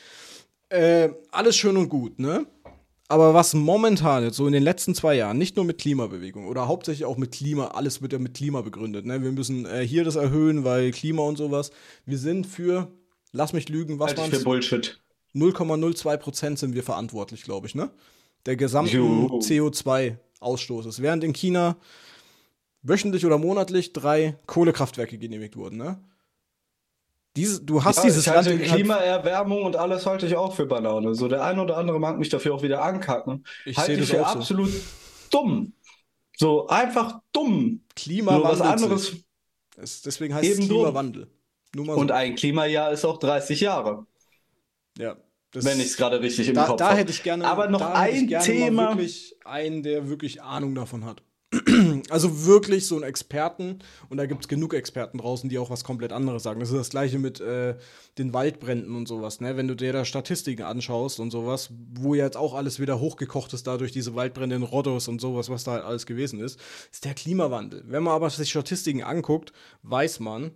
Äh, 0.69 1.09
alles 1.31 1.57
schön 1.57 1.76
und 1.78 1.88
gut, 1.88 2.19
ne? 2.19 2.47
Aber 3.09 3.33
was 3.33 3.54
momentan 3.54 4.25
jetzt 4.25 4.37
so 4.37 4.47
in 4.47 4.52
den 4.52 4.62
letzten 4.62 4.95
zwei 4.95 5.14
Jahren, 5.14 5.38
nicht 5.38 5.57
nur 5.57 5.64
mit 5.64 5.78
Klimabewegung 5.78 6.47
oder 6.47 6.69
hauptsächlich 6.69 7.07
auch 7.07 7.16
mit 7.16 7.33
Klima, 7.33 7.69
alles 7.69 8.02
wird 8.02 8.12
ja 8.12 8.19
mit 8.19 8.35
Klima 8.35 8.61
begründet. 8.61 9.07
Ne? 9.07 9.23
Wir 9.23 9.33
müssen 9.33 9.64
äh, 9.66 9.87
hier 9.87 10.04
das 10.04 10.16
erhöhen, 10.16 10.64
weil 10.64 10.90
Klima 10.90 11.23
und 11.23 11.37
sowas. 11.37 11.71
Wir 12.04 12.19
sind 12.19 12.47
für, 12.47 12.93
lass 13.33 13.54
mich 13.54 13.71
lügen, 13.71 13.99
was 13.99 14.12
ich 14.12 14.21
für 14.21 14.45
Bullshit. 14.45 15.00
0,02 15.35 16.16
Prozent 16.19 16.59
sind 16.59 16.75
wir 16.75 16.83
verantwortlich, 16.83 17.43
glaube 17.43 17.66
ich, 17.69 17.75
ne? 17.75 17.90
Der 18.45 18.57
gesamten 18.57 18.95
Jo. 18.95 19.38
CO2-Ausstoßes. 19.38 21.00
Während 21.00 21.25
in 21.25 21.33
China 21.33 21.76
wöchentlich 22.85 23.26
oder 23.26 23.38
monatlich 23.38 23.93
drei 23.93 24.38
Kohlekraftwerke 24.47 25.19
genehmigt 25.19 25.57
wurden, 25.57 25.79
ne? 25.79 25.99
Diese, 27.37 27.61
du 27.64 27.83
hast 27.83 27.97
Ja, 27.97 28.03
dieses 28.05 28.26
ich 28.29 28.33
Land 28.33 28.47
innerhalb- 28.47 28.75
Klimaerwärmung 28.76 29.64
und 29.64 29.75
alles 29.75 30.07
halte 30.07 30.25
ich 30.26 30.37
auch 30.37 30.55
für 30.55 30.67
Banane. 30.67 31.17
So 31.17 31.26
der 31.26 31.43
ein 31.45 31.59
oder 31.59 31.76
andere 31.76 31.99
mag 31.99 32.17
mich 32.17 32.29
dafür 32.29 32.55
auch 32.55 32.62
wieder 32.62 32.81
ankacken. 32.83 33.45
Ich 33.64 33.76
halte 33.76 33.95
sehe 33.97 34.03
ich 34.05 34.11
für 34.11 34.23
auch 34.25 34.35
so. 34.35 34.38
absolut 34.38 34.71
dumm. 35.31 35.73
So 36.37 36.69
einfach 36.69 37.21
dumm. 37.33 37.83
Klima 37.97 38.33
Nur 38.35 38.45
was 38.45 38.61
anderes. 38.61 39.17
Es, 39.76 40.03
deswegen 40.03 40.33
heißt 40.35 40.49
es. 40.49 40.59
Klimawandel. 40.59 41.29
So. 41.75 41.83
Und 41.83 42.12
ein 42.12 42.37
Klimajahr 42.37 42.93
ist 42.93 43.05
auch 43.05 43.19
30 43.19 43.61
Jahre, 43.61 44.07
ja, 44.97 45.17
das, 45.50 45.64
wenn 45.64 45.81
ich 45.81 45.87
es 45.87 45.97
gerade 45.97 46.21
richtig 46.21 46.49
im 46.49 46.55
da, 46.55 46.67
Kopf 46.67 46.76
da 46.79 46.91
habe. 46.91 46.99
hätte 46.99 47.11
ich 47.11 47.25
gerne, 47.25 47.47
Aber 47.49 47.67
noch 47.69 47.81
da 47.81 47.95
ein 47.95 48.29
Thema. 48.29 48.91
Wirklich 48.91 49.35
einen, 49.45 49.83
der 49.83 50.09
wirklich 50.09 50.41
Ahnung 50.41 50.76
davon 50.76 51.05
hat. 51.05 51.23
Also 52.11 52.47
wirklich 52.47 52.87
so 52.87 52.97
einen 52.97 53.05
Experten, 53.05 53.79
und 54.09 54.17
da 54.17 54.27
gibt 54.27 54.43
es 54.43 54.49
genug 54.49 54.75
Experten 54.75 55.19
draußen, 55.19 55.49
die 55.49 55.59
auch 55.59 55.71
was 55.71 55.85
komplett 55.85 56.13
anderes 56.13 56.43
sagen. 56.43 56.61
Das 56.61 56.71
ist 56.71 56.77
das 56.77 56.91
gleiche 56.91 57.19
mit 57.19 57.41
äh, 57.41 57.77
den 58.19 58.33
Waldbränden 58.35 58.95
und 58.95 59.09
sowas, 59.09 59.41
ne? 59.41 59.57
Wenn 59.57 59.69
du 59.69 59.75
dir 59.75 59.93
da 59.93 60.05
Statistiken 60.05 60.63
anschaust 60.63 61.21
und 61.21 61.31
sowas, 61.31 61.71
wo 61.95 62.15
jetzt 62.15 62.37
auch 62.37 62.55
alles 62.55 62.81
wieder 62.81 63.01
hochgekocht 63.01 63.53
ist, 63.53 63.67
dadurch 63.67 63.93
diese 63.93 64.15
Waldbrände 64.15 64.57
in 64.57 64.63
Rhodos 64.63 65.09
und 65.09 65.21
sowas, 65.21 65.49
was 65.49 65.65
da 65.65 65.73
halt 65.73 65.85
alles 65.85 66.07
gewesen 66.07 66.41
ist, 66.41 66.59
ist 66.93 67.05
der 67.05 67.15
Klimawandel. 67.15 67.85
Wenn 67.87 68.03
man 68.03 68.15
aber 68.15 68.31
sich 68.31 68.51
Statistiken 68.51 69.03
anguckt, 69.03 69.53
weiß 69.83 70.21
man, 70.21 70.53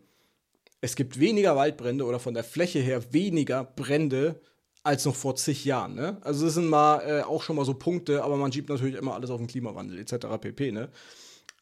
es 0.81 0.95
gibt 0.95 1.19
weniger 1.19 1.57
Waldbrände 1.57 2.05
oder 2.05 2.21
von 2.21 2.35
der 2.35 2.45
Fläche 2.45 2.79
her 2.79 3.13
weniger 3.13 3.65
Brände 3.65 4.41
als 4.89 5.05
noch 5.05 5.15
vor 5.15 5.37
zig 5.37 5.65
Jahren. 5.67 5.95
Ne? 5.95 6.17
Also 6.23 6.47
das 6.47 6.55
sind 6.55 6.67
mal 6.67 7.01
äh, 7.01 7.23
auch 7.23 7.43
schon 7.43 7.57
mal 7.57 7.67
so 7.67 7.75
Punkte, 7.75 8.25
aber 8.25 8.37
man 8.37 8.51
schiebt 8.51 8.71
natürlich 8.71 8.95
immer 8.95 9.15
alles 9.15 9.29
auf 9.29 9.39
den 9.39 9.47
Klimawandel 9.47 9.99
etc. 9.99 10.27
pp. 10.41 10.73
Ne? 10.73 10.89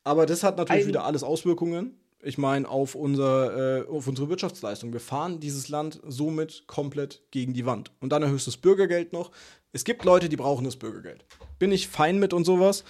Aber 0.04 0.26
das 0.26 0.44
hat 0.44 0.56
natürlich 0.56 0.84
Ein- 0.84 0.88
wieder 0.88 1.04
alles 1.04 1.24
Auswirkungen. 1.24 1.98
Ich 2.22 2.38
meine, 2.38 2.68
auf, 2.68 2.94
unser, 2.94 3.82
äh, 3.84 3.88
auf 3.88 4.06
unsere 4.06 4.28
Wirtschaftsleistung. 4.28 4.92
Wir 4.92 5.00
fahren 5.00 5.38
dieses 5.40 5.68
Land 5.68 6.00
somit 6.06 6.66
komplett 6.66 7.22
gegen 7.32 7.52
die 7.52 7.66
Wand. 7.66 7.90
Und 8.00 8.10
dann 8.10 8.22
erhöhst 8.22 8.46
du 8.46 8.50
das 8.52 8.58
Bürgergeld 8.58 9.12
noch. 9.12 9.32
Es 9.72 9.84
gibt 9.84 10.04
Leute, 10.04 10.28
die 10.28 10.36
brauchen 10.36 10.64
das 10.64 10.76
Bürgergeld. 10.76 11.24
Bin 11.58 11.72
ich 11.72 11.88
fein 11.88 12.18
mit 12.18 12.32
und 12.32 12.44
sowas. 12.44 12.84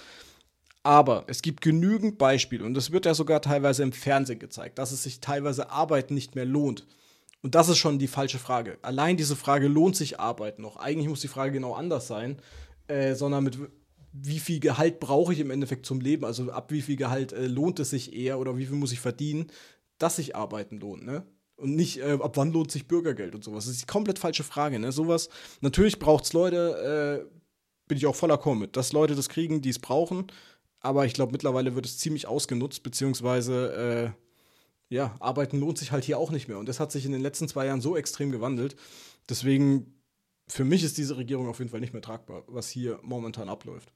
Aber 0.83 1.25
es 1.27 1.41
gibt 1.41 1.61
genügend 1.61 2.17
Beispiele, 2.17 2.63
und 2.63 2.73
das 2.73 2.91
wird 2.91 3.05
ja 3.05 3.13
sogar 3.13 3.41
teilweise 3.41 3.83
im 3.83 3.91
Fernsehen 3.91 4.39
gezeigt, 4.39 4.77
dass 4.79 4.91
es 4.91 5.03
sich 5.03 5.19
teilweise 5.19 5.69
Arbeiten 5.69 6.13
nicht 6.13 6.35
mehr 6.35 6.45
lohnt. 6.45 6.87
Und 7.41 7.55
das 7.55 7.69
ist 7.69 7.77
schon 7.77 7.99
die 7.99 8.07
falsche 8.07 8.39
Frage. 8.39 8.77
Allein 8.81 9.17
diese 9.17 9.35
Frage, 9.35 9.67
lohnt 9.67 9.95
sich 9.95 10.19
Arbeit 10.19 10.59
noch? 10.59 10.77
Eigentlich 10.77 11.07
muss 11.07 11.21
die 11.21 11.27
Frage 11.27 11.51
genau 11.51 11.73
anders 11.73 12.07
sein, 12.07 12.41
äh, 12.87 13.15
sondern 13.15 13.43
mit 13.43 13.57
wie 14.11 14.39
viel 14.39 14.59
Gehalt 14.59 14.99
brauche 14.99 15.33
ich 15.33 15.39
im 15.39 15.51
Endeffekt 15.51 15.85
zum 15.85 16.01
Leben? 16.01 16.25
Also 16.25 16.51
ab 16.51 16.71
wie 16.71 16.81
viel 16.81 16.95
Gehalt 16.95 17.33
äh, 17.33 17.47
lohnt 17.47 17.79
es 17.79 17.91
sich 17.91 18.13
eher 18.13 18.39
oder 18.39 18.57
wie 18.57 18.65
viel 18.65 18.75
muss 18.75 18.91
ich 18.91 18.99
verdienen, 18.99 19.47
dass 19.97 20.15
sich 20.15 20.35
Arbeiten 20.35 20.79
lohnt, 20.79 21.05
ne? 21.05 21.25
Und 21.55 21.75
nicht, 21.75 21.97
äh, 21.99 22.17
ab 22.21 22.37
wann 22.37 22.51
lohnt 22.51 22.71
sich 22.71 22.87
Bürgergeld 22.87 23.33
und 23.33 23.43
sowas. 23.43 23.65
Das 23.65 23.73
ist 23.73 23.81
die 23.81 23.87
komplett 23.87 24.19
falsche 24.19 24.43
Frage, 24.43 24.79
ne? 24.79 24.91
Sowas, 24.91 25.29
natürlich 25.61 25.97
braucht 25.99 26.25
es 26.25 26.33
Leute, 26.33 27.25
äh, 27.27 27.37
bin 27.87 27.97
ich 27.97 28.05
auch 28.05 28.15
voller 28.15 28.37
Chor 28.37 28.55
mit, 28.55 28.75
dass 28.75 28.93
Leute 28.93 29.15
das 29.15 29.29
kriegen, 29.29 29.61
die 29.61 29.69
es 29.69 29.79
brauchen. 29.79 30.27
Aber 30.79 31.05
ich 31.05 31.13
glaube, 31.13 31.31
mittlerweile 31.31 31.75
wird 31.75 31.85
es 31.85 31.97
ziemlich 31.97 32.27
ausgenutzt, 32.27 32.83
beziehungsweise, 32.83 34.13
äh, 34.15 34.26
ja, 34.89 35.15
Arbeiten 35.19 35.59
lohnt 35.59 35.77
sich 35.77 35.91
halt 35.91 36.03
hier 36.05 36.17
auch 36.17 36.31
nicht 36.31 36.47
mehr. 36.47 36.57
Und 36.57 36.67
das 36.69 36.79
hat 36.79 36.91
sich 36.91 37.05
in 37.05 37.11
den 37.11 37.21
letzten 37.21 37.47
zwei 37.47 37.65
Jahren 37.65 37.81
so 37.81 37.97
extrem 37.97 38.31
gewandelt. 38.31 38.75
Deswegen, 39.29 40.01
für 40.47 40.63
mich 40.65 40.83
ist 40.83 40.97
diese 40.97 41.17
Regierung 41.17 41.47
auf 41.47 41.59
jeden 41.59 41.71
Fall 41.71 41.81
nicht 41.81 41.93
mehr 41.93 42.01
tragbar, 42.01 42.43
was 42.47 42.69
hier 42.69 42.99
momentan 43.03 43.49
abläuft. 43.49 43.91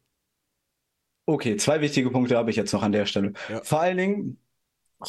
Okay, 1.25 1.55
zwei 1.57 1.81
wichtige 1.81 2.09
Punkte 2.09 2.35
habe 2.37 2.49
ich 2.49 2.55
jetzt 2.57 2.73
noch 2.73 2.83
an 2.83 2.91
der 2.91 3.05
Stelle. 3.05 3.33
Ja. 3.47 3.63
Vor 3.63 3.79
allen 3.79 3.97
Dingen, 3.97 4.39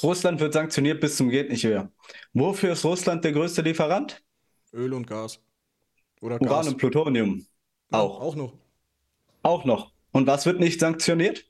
Russland 0.03 0.41
wird 0.41 0.53
sanktioniert 0.55 1.01
bis 1.01 1.17
zum 1.17 1.31
geht 1.31 1.51
nicht 1.51 1.65
mehr. 1.65 1.93
Wofür 2.33 2.73
ist 2.73 2.85
Russland 2.85 3.25
der 3.25 3.33
größte 3.33 3.63
Lieferant? 3.63 4.23
Öl 4.73 4.93
und 4.95 5.07
Gas. 5.07 5.41
Oder 6.21 6.41
Uran 6.41 6.49
Gas. 6.49 6.69
und 6.69 6.77
Plutonium. 6.79 7.47
Ja, 7.91 8.01
Auch. 8.01 8.21
Auch 8.21 8.35
noch. 8.37 8.55
Auch 9.43 9.65
noch. 9.65 9.93
Und 10.13 10.27
was 10.27 10.47
wird 10.47 10.61
nicht 10.61 10.81
sanktioniert? 10.81 11.45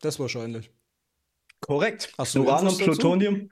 Das 0.00 0.20
wahrscheinlich. 0.20 0.70
Korrekt. 1.66 2.12
Hast 2.18 2.34
du 2.34 2.42
Uran 2.42 2.66
und 2.68 2.80
dazu? 2.80 2.84
Plutonium? 2.84 3.50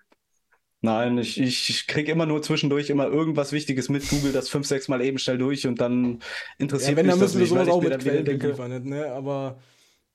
Nein, 0.85 1.17
ich, 1.19 1.41
ich, 1.41 1.87
kriege 1.87 2.11
immer 2.11 2.27
nur 2.27 2.43
zwischendurch 2.43 2.91
immer 2.91 3.07
irgendwas 3.07 3.53
Wichtiges 3.53 3.89
mit, 3.89 4.09
google 4.09 4.33
das 4.33 4.49
fünf, 4.49 4.67
sechs 4.67 4.89
Mal 4.89 5.01
eben 5.01 5.19
schnell 5.19 5.39
durch 5.39 5.67
und 5.67 5.81
dann 5.81 6.21
interessiert 6.59 6.91
Ja, 6.91 6.97
wenn, 6.97 7.07
dann 7.07 7.19
mich 7.19 7.21
das 7.21 7.35
müssen 7.35 7.39
wir 7.39 7.47
nicht, 7.47 7.51
sowas 7.51 7.69
auch 7.69 7.81
mir 7.81 7.91
mit 7.91 7.93
dann 7.93 8.01
Quellen 8.01 8.25
denke, 8.25 8.49
beliefern, 8.49 8.83
ne? 8.85 9.13
Aber 9.13 9.61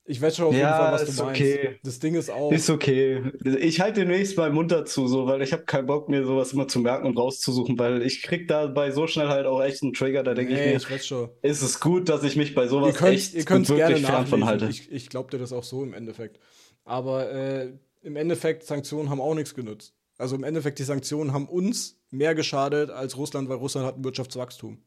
ich 0.04 0.22
weiß 0.22 0.36
schon 0.38 0.46
auf 0.48 0.54
jeden 0.54 0.64
Ja, 0.64 0.78
Fall, 0.78 0.92
was 0.94 1.08
ist 1.08 1.20
du 1.20 1.24
meinst. 1.24 1.42
okay. 1.42 1.80
Das 1.84 2.00
Ding 2.00 2.16
ist 2.16 2.30
auch. 2.30 2.52
Ist 2.52 2.70
okay. 2.70 3.24
Ich 3.60 3.80
halte 3.82 4.02
demnächst 4.02 4.38
mal 4.38 4.52
munter 4.52 4.86
zu, 4.86 5.08
so, 5.08 5.26
weil 5.28 5.42
ich 5.42 5.54
habe 5.54 5.64
keinen 5.66 5.86
Bock, 5.88 6.10
mir 6.10 6.26
sowas 6.26 6.54
immer 6.54 6.68
zu 6.68 6.80
merken 6.80 7.08
und 7.08 7.18
rauszusuchen, 7.18 7.78
weil 7.80 8.02
ich 8.04 8.22
krieg 8.24 8.48
dabei 8.48 8.92
so 8.92 9.08
schnell 9.08 9.28
halt 9.30 9.46
auch 9.46 9.62
echt 9.62 9.84
einen 9.84 9.94
Trigger, 9.94 10.24
da 10.24 10.34
denke 10.34 10.54
nee, 10.54 10.76
ich 10.76 10.84
ich 10.84 10.90
weiß 10.90 11.06
schon. 11.08 11.30
mir, 11.42 11.50
ist 11.50 11.62
es 11.62 11.80
gut, 11.80 12.10
dass 12.10 12.24
ich 12.24 12.36
mich 12.36 12.56
bei 12.56 12.68
Ihr 12.70 12.70
sowas 12.70 12.94
könnt 12.94 13.14
echt 13.16 13.34
ihr 13.34 13.46
könnt's 13.46 13.70
wirklich 13.70 14.04
gerne 14.04 14.06
fern 14.06 14.28
von 14.28 14.46
halte. 14.46 14.66
Ich, 14.68 14.92
ich 14.92 15.10
glaube 15.10 15.30
dir 15.32 15.40
das 15.40 15.54
auch 15.54 15.64
so 15.64 15.84
im 15.84 15.94
Endeffekt. 15.94 16.40
Aber 16.86 17.32
äh, 17.32 17.74
im 18.08 18.16
Endeffekt, 18.16 18.64
Sanktionen 18.64 19.10
haben 19.10 19.20
auch 19.20 19.36
nichts 19.36 19.54
genützt. 19.54 19.94
Also 20.18 20.36
im 20.36 20.44
Endeffekt, 20.44 20.80
die 20.80 20.84
Sanktionen 20.84 21.34
haben 21.34 21.48
uns 21.48 22.00
mehr 22.10 22.34
geschadet 22.36 22.90
als 22.90 23.18
Russland, 23.18 23.50
weil 23.50 23.58
Russland 23.58 23.86
hat 23.86 23.98
ein 23.98 24.04
Wirtschaftswachstum. 24.04 24.82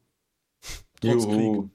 Trotz 1.01 1.23
Juhu. 1.23 1.61
Krieg. 1.61 1.71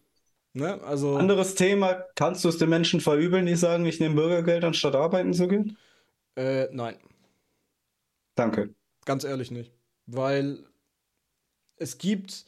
Ne? 0.53 0.83
Also, 0.83 1.17
Anderes 1.17 1.55
Thema, 1.55 2.05
kannst 2.17 2.45
du 2.45 2.49
es 2.49 2.59
den 2.59 2.69
Menschen 2.69 3.01
verübeln, 3.01 3.47
die 3.47 3.55
sagen, 3.55 3.87
ich 3.87 4.01
nehme 4.01 4.17
Bürgergeld, 4.17 4.65
anstatt 4.65 4.95
arbeiten 4.95 5.33
zu 5.35 5.49
gehen? 5.49 5.77
äh, 6.35 6.67
nein, 6.73 6.99
Danke. 8.35 8.75
ganz 9.05 9.25
ehrlich 9.25 9.51
nicht. 9.51 9.73
Weil 10.07 10.65
es 11.77 11.99
gibt. 11.99 12.45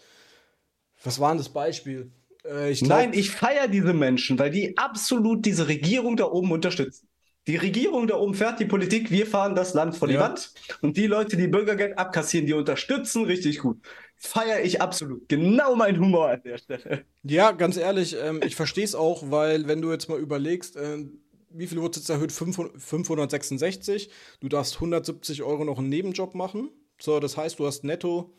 Was 1.04 1.20
war 1.20 1.30
denn 1.30 1.38
das 1.38 1.50
Beispiel? 1.50 2.10
Äh, 2.44 2.70
ich 2.72 2.80
glaub, 2.80 2.98
Nein, 2.98 3.12
ich 3.12 3.30
feiere 3.30 3.68
diese 3.68 3.92
Menschen, 3.92 4.38
weil 4.38 4.50
die 4.50 4.76
absolut 4.76 5.44
diese 5.46 5.68
Regierung 5.68 6.16
da 6.16 6.24
oben 6.24 6.50
unterstützen. 6.50 7.07
Die 7.48 7.56
Regierung 7.56 8.06
da 8.06 8.16
oben 8.16 8.34
fährt 8.34 8.60
die 8.60 8.66
Politik, 8.66 9.10
wir 9.10 9.26
fahren 9.26 9.54
das 9.56 9.72
Land 9.74 9.96
vor 9.96 10.06
die 10.06 10.14
Ja. 10.14 10.20
Wand. 10.20 10.52
Und 10.82 10.96
die 10.98 11.06
Leute, 11.06 11.36
die 11.38 11.48
Bürgergeld 11.48 11.98
abkassieren, 11.98 12.46
die 12.46 12.52
unterstützen 12.52 13.24
richtig 13.24 13.58
gut. 13.60 13.78
Feiere 14.16 14.60
ich 14.62 14.82
absolut. 14.82 15.28
Genau 15.28 15.74
mein 15.74 15.98
Humor 15.98 16.28
an 16.28 16.42
der 16.44 16.58
Stelle. 16.58 17.04
Ja, 17.22 17.52
ganz 17.52 17.76
ehrlich, 17.78 18.16
ähm, 18.22 18.40
ich 18.44 18.54
verstehe 18.54 18.84
es 18.84 18.94
auch, 18.94 19.30
weil 19.30 19.66
wenn 19.66 19.80
du 19.80 19.90
jetzt 19.90 20.08
mal 20.08 20.18
überlegst, 20.18 20.76
äh, 20.76 21.06
wie 21.50 21.66
viel 21.66 21.80
wurde 21.80 21.98
jetzt 21.98 22.10
erhöht? 22.10 22.32
500 22.32 22.80
566. 22.82 24.10
Du 24.40 24.48
darfst 24.48 24.74
170 24.74 25.42
Euro 25.42 25.64
noch 25.64 25.78
einen 25.78 25.88
Nebenjob 25.88 26.34
machen. 26.34 26.70
So, 27.00 27.18
das 27.18 27.36
heißt, 27.38 27.58
du 27.58 27.66
hast 27.66 27.82
netto 27.82 28.34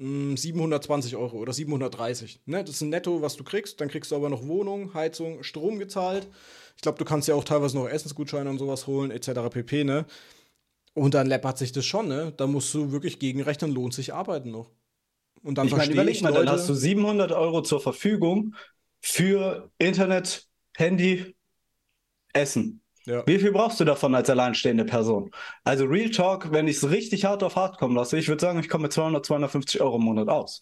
720 0.00 1.16
Euro 1.16 1.36
oder 1.38 1.52
730. 1.52 2.40
Ne? 2.46 2.64
Das 2.64 2.76
ist 2.76 2.80
ein 2.80 2.88
Netto, 2.88 3.20
was 3.22 3.36
du 3.36 3.44
kriegst. 3.44 3.80
Dann 3.80 3.88
kriegst 3.88 4.10
du 4.10 4.16
aber 4.16 4.30
noch 4.30 4.46
Wohnung, 4.46 4.94
Heizung, 4.94 5.42
Strom 5.42 5.78
gezahlt. 5.78 6.28
Ich 6.76 6.82
glaube, 6.82 6.98
du 6.98 7.04
kannst 7.04 7.28
ja 7.28 7.34
auch 7.34 7.44
teilweise 7.44 7.76
noch 7.76 7.88
Essensgutscheine 7.88 8.48
und 8.48 8.58
sowas 8.58 8.86
holen, 8.86 9.10
etc. 9.10 9.50
pp. 9.50 9.84
Ne? 9.84 10.06
Und 10.94 11.14
dann 11.14 11.26
läppert 11.26 11.58
sich 11.58 11.72
das 11.72 11.86
schon, 11.86 12.08
ne? 12.08 12.32
Da 12.36 12.46
musst 12.46 12.72
du 12.74 12.92
wirklich 12.92 13.18
gegenrechnen, 13.18 13.72
lohnt 13.72 13.94
sich 13.94 14.12
Arbeiten 14.14 14.50
noch. 14.50 14.70
Und 15.42 15.58
dann 15.58 15.66
Ich 15.66 15.76
meine, 15.76 15.92
überleg 15.92 16.14
ich 16.16 16.22
mal, 16.22 16.30
Leute. 16.30 16.46
dann 16.46 16.54
hast 16.56 16.68
du 16.68 16.74
700 16.74 17.32
Euro 17.32 17.62
zur 17.62 17.80
Verfügung 17.80 18.54
für 19.00 19.70
Internet, 19.78 20.48
Handy, 20.76 21.36
Essen. 22.32 22.79
Ja. 23.06 23.26
Wie 23.26 23.38
viel 23.38 23.52
brauchst 23.52 23.80
du 23.80 23.84
davon 23.84 24.14
als 24.14 24.28
alleinstehende 24.30 24.84
Person? 24.84 25.30
Also 25.64 25.84
Real 25.86 26.10
Talk, 26.10 26.52
wenn 26.52 26.68
ich 26.68 26.76
es 26.76 26.90
richtig 26.90 27.24
hart 27.24 27.42
auf 27.42 27.56
hart 27.56 27.78
kommen 27.78 27.96
lasse, 27.96 28.18
ich 28.18 28.28
würde 28.28 28.40
sagen, 28.40 28.60
ich 28.60 28.68
komme 28.68 28.82
mit 28.84 28.92
200, 28.92 29.24
250 29.24 29.80
Euro 29.80 29.96
im 29.96 30.04
Monat 30.04 30.28
aus. 30.28 30.60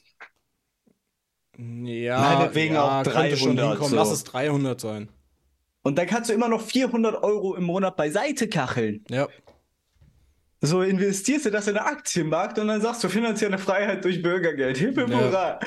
Ja, 1.56 2.20
Meinetwegen 2.20 2.74
ja, 2.74 3.00
auch 3.00 3.02
könnte 3.02 3.36
schon 3.36 3.56
300 3.56 3.68
hinkommen. 3.70 3.90
so. 3.90 3.96
Lass 3.96 4.10
es 4.12 4.24
300 4.24 4.80
sein. 4.80 5.08
Und 5.82 5.98
dann 5.98 6.06
kannst 6.06 6.30
du 6.30 6.34
immer 6.34 6.48
noch 6.48 6.60
400 6.60 7.22
Euro 7.22 7.54
im 7.56 7.64
Monat 7.64 7.96
beiseite 7.96 8.48
kacheln. 8.48 9.04
Ja. 9.10 9.26
So 10.60 10.82
investierst 10.82 11.46
du 11.46 11.50
das 11.50 11.68
in 11.68 11.74
den 11.74 11.82
Aktienmarkt 11.82 12.58
und 12.58 12.68
dann 12.68 12.80
sagst 12.80 13.02
du 13.04 13.08
finanzielle 13.08 13.58
Freiheit 13.58 14.04
durch 14.04 14.22
Bürgergeld. 14.22 14.76
Hilfe, 14.76 15.06
Ja. 15.08 15.58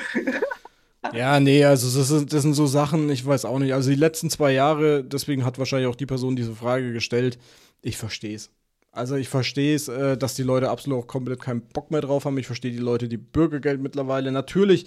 Ja, 1.14 1.40
nee, 1.40 1.66
also 1.66 2.00
das, 2.00 2.12
ist, 2.12 2.32
das 2.32 2.44
sind 2.44 2.54
so 2.54 2.68
Sachen, 2.68 3.10
ich 3.10 3.26
weiß 3.26 3.46
auch 3.46 3.60
nicht. 3.60 3.74
Also 3.74 3.90
die 3.90 3.96
letzten 3.96 4.30
zwei 4.30 4.52
Jahre, 4.52 5.04
deswegen 5.04 5.44
hat 5.44 5.58
wahrscheinlich 5.58 5.90
auch 5.90 5.96
die 5.96 6.06
Person 6.06 6.36
diese 6.36 6.54
Frage 6.54 6.94
gestellt. 6.94 7.40
Ich 7.82 7.98
verstehe 7.98 8.36
es. 8.36 8.52
Also 8.92 9.16
ich 9.16 9.30
verstehe 9.30 9.76
es, 9.76 9.88
äh, 9.88 10.18
dass 10.18 10.36
die 10.36 10.44
Leute 10.44 10.70
absolut 10.70 11.04
auch 11.04 11.08
komplett 11.08 11.40
keinen 11.40 11.62
Bock 11.62 11.92
mehr 11.92 12.02
drauf 12.02 12.26
haben. 12.26 12.38
Ich 12.38 12.46
verstehe 12.46 12.72
die 12.72 12.78
Leute, 12.78 13.08
die 13.08 13.18
Bürgergeld 13.18 13.82
mittlerweile. 13.82 14.32
Natürlich 14.32 14.86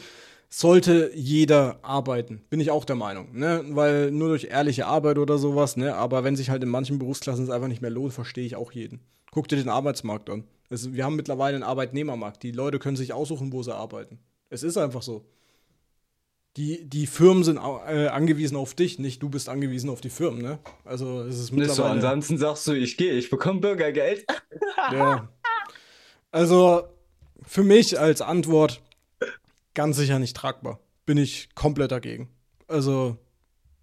sollte 0.49 1.11
jeder 1.15 1.79
arbeiten. 1.83 2.43
Bin 2.49 2.61
ich 2.61 2.71
auch 2.71 2.85
der 2.85 2.97
Meinung. 2.97 3.37
Ne? 3.37 3.65
Weil 3.71 4.13
nur 4.13 4.29
durch 4.29 4.45
ehrliche 4.45 4.87
Arbeit 4.87 5.19
oder 5.19 5.39
sowas, 5.39 5.77
ne? 5.77 5.97
aber 5.97 6.23
wenn 6.23 6.37
sich 6.37 6.51
halt 6.51 6.63
in 6.63 6.69
manchen 6.69 6.99
Berufsklassen 6.99 7.45
es 7.45 7.51
einfach 7.51 7.69
nicht 7.69 7.83
mehr 7.83 7.91
lohnt, 7.91 8.13
verstehe 8.13 8.47
ich 8.47 8.55
auch 8.55 8.71
jeden. 8.71 9.01
Guck 9.33 9.49
dir 9.49 9.57
den 9.57 9.69
Arbeitsmarkt 9.69 10.31
an. 10.31 10.45
Es, 10.71 10.93
wir 10.93 11.05
haben 11.05 11.17
mittlerweile 11.17 11.57
einen 11.57 11.65
Arbeitnehmermarkt. 11.65 12.43
Die 12.43 12.53
Leute 12.53 12.79
können 12.79 12.97
sich 12.97 13.13
aussuchen, 13.13 13.53
wo 13.53 13.63
sie 13.63 13.75
arbeiten. 13.75 14.19
Es 14.49 14.63
ist 14.63 14.77
einfach 14.77 15.03
so. 15.03 15.25
Die, 16.57 16.89
die 16.89 17.07
Firmen 17.09 17.43
sind 17.43 17.57
äh, 17.57 18.07
angewiesen 18.07 18.57
auf 18.57 18.75
dich, 18.75 19.01
nicht 19.01 19.23
du 19.23 19.29
bist 19.29 19.49
angewiesen 19.49 19.91
auf 19.91 20.01
die 20.01 20.11
Firmen, 20.11 20.41
ne? 20.41 20.61
Also 20.85 21.23
es 21.23 21.39
ist 21.39 21.51
mittlerweile. 21.51 21.67
Nicht 21.67 21.77
so, 21.77 21.85
ansonsten 21.85 22.39
sagst 22.39 22.67
du, 22.69 22.73
ich 22.73 22.97
gehe, 22.97 23.13
ich 23.13 23.29
bekomme 23.29 23.61
Bürgergeld. 23.61 24.25
ja. 24.93 25.29
Also 26.31 26.85
für 27.47 27.65
mich 27.65 27.99
als 27.99 28.21
Antwort, 28.21 28.81
ganz 29.75 29.97
sicher 29.97 30.19
nicht 30.19 30.37
tragbar. 30.37 30.81
Bin 31.07 31.19
ich 31.19 31.49
komplett 31.55 31.93
dagegen. 31.93 32.29
Also, 32.67 33.19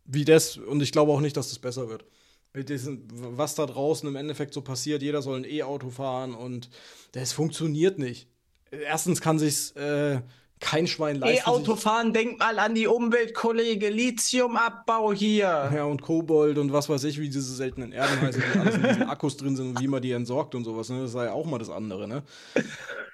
wie 0.06 0.26
das, 0.26 0.58
und 0.58 0.82
ich 0.82 0.92
glaube 0.92 1.12
auch 1.12 1.22
nicht, 1.22 1.38
dass 1.38 1.50
das 1.50 1.60
besser 1.60 1.90
wird. 1.90 2.06
Mit 2.54 2.70
diesem, 2.70 3.08
was 3.10 3.56
da 3.56 3.66
draußen 3.66 4.08
im 4.10 4.16
Endeffekt 4.16 4.54
so 4.54 4.62
passiert, 4.62 5.02
jeder 5.02 5.22
soll 5.22 5.38
ein 5.38 5.46
E-Auto 5.46 5.90
fahren 5.90 6.34
und 6.34 6.70
das 7.14 7.32
funktioniert 7.32 8.00
nicht. 8.00 8.28
Erstens 8.72 9.22
kann 9.22 9.40
sich's 9.40 9.72
äh, 9.72 10.22
kein 10.62 10.88
Schwein 10.88 11.18
leisten. 11.18 11.50
E-Autofahren, 11.50 12.14
denk 12.14 12.40
mal 12.40 12.58
an 12.60 12.76
die 12.76 12.88
Umwelt, 12.88 13.34
Kollege. 13.34 13.90
Lithiumabbau 13.90 15.12
hier. 15.12 15.72
Ja, 15.76 15.84
und 15.84 16.02
Kobold 16.02 16.58
und 16.58 16.72
was 16.72 16.88
weiß 16.88 17.04
ich, 17.04 17.20
wie 17.20 17.28
diese 17.28 17.54
seltenen 17.54 17.92
Erden 17.92 18.22
heißen, 18.22 18.42
die 18.42 18.60
alles 18.60 18.76
in 18.76 18.84
diesen 18.84 19.04
Akkus 19.10 19.36
drin 19.38 19.56
sind 19.56 19.70
und 19.70 19.82
wie 19.82 19.88
man 19.88 20.02
die 20.02 20.12
entsorgt 20.12 20.56
und 20.56 20.64
sowas. 20.64 20.90
Ne? 20.90 21.02
Das 21.02 21.12
sei 21.12 21.26
ja 21.26 21.34
auch 21.34 21.46
mal 21.46 21.58
das 21.58 21.70
andere, 21.70 22.08
ne? 22.08 22.24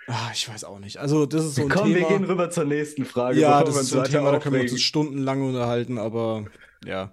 Ach, 0.08 0.32
ich 0.34 0.48
weiß 0.48 0.66
auch 0.66 0.80
nicht. 0.80 0.98
Also, 0.98 1.26
das 1.26 1.46
ist 1.46 1.56
so 1.56 1.64
ein 1.64 1.70
Komm, 1.70 1.94
Thema. 1.94 2.10
wir 2.10 2.18
gehen 2.18 2.24
rüber 2.26 2.50
zur 2.50 2.66
nächsten 2.66 3.06
Frage. 3.06 3.40
Ja, 3.40 3.64
das 3.64 3.78
ist 3.78 3.90
so 3.90 4.00
ein 4.00 4.10
Thema, 4.10 4.32
da 4.32 4.40
können 4.40 4.56
wir 4.56 4.62
uns 4.62 4.80
stundenlang 4.82 5.42
unterhalten, 5.42 5.98
aber 5.98 6.46
ja. 6.86 7.12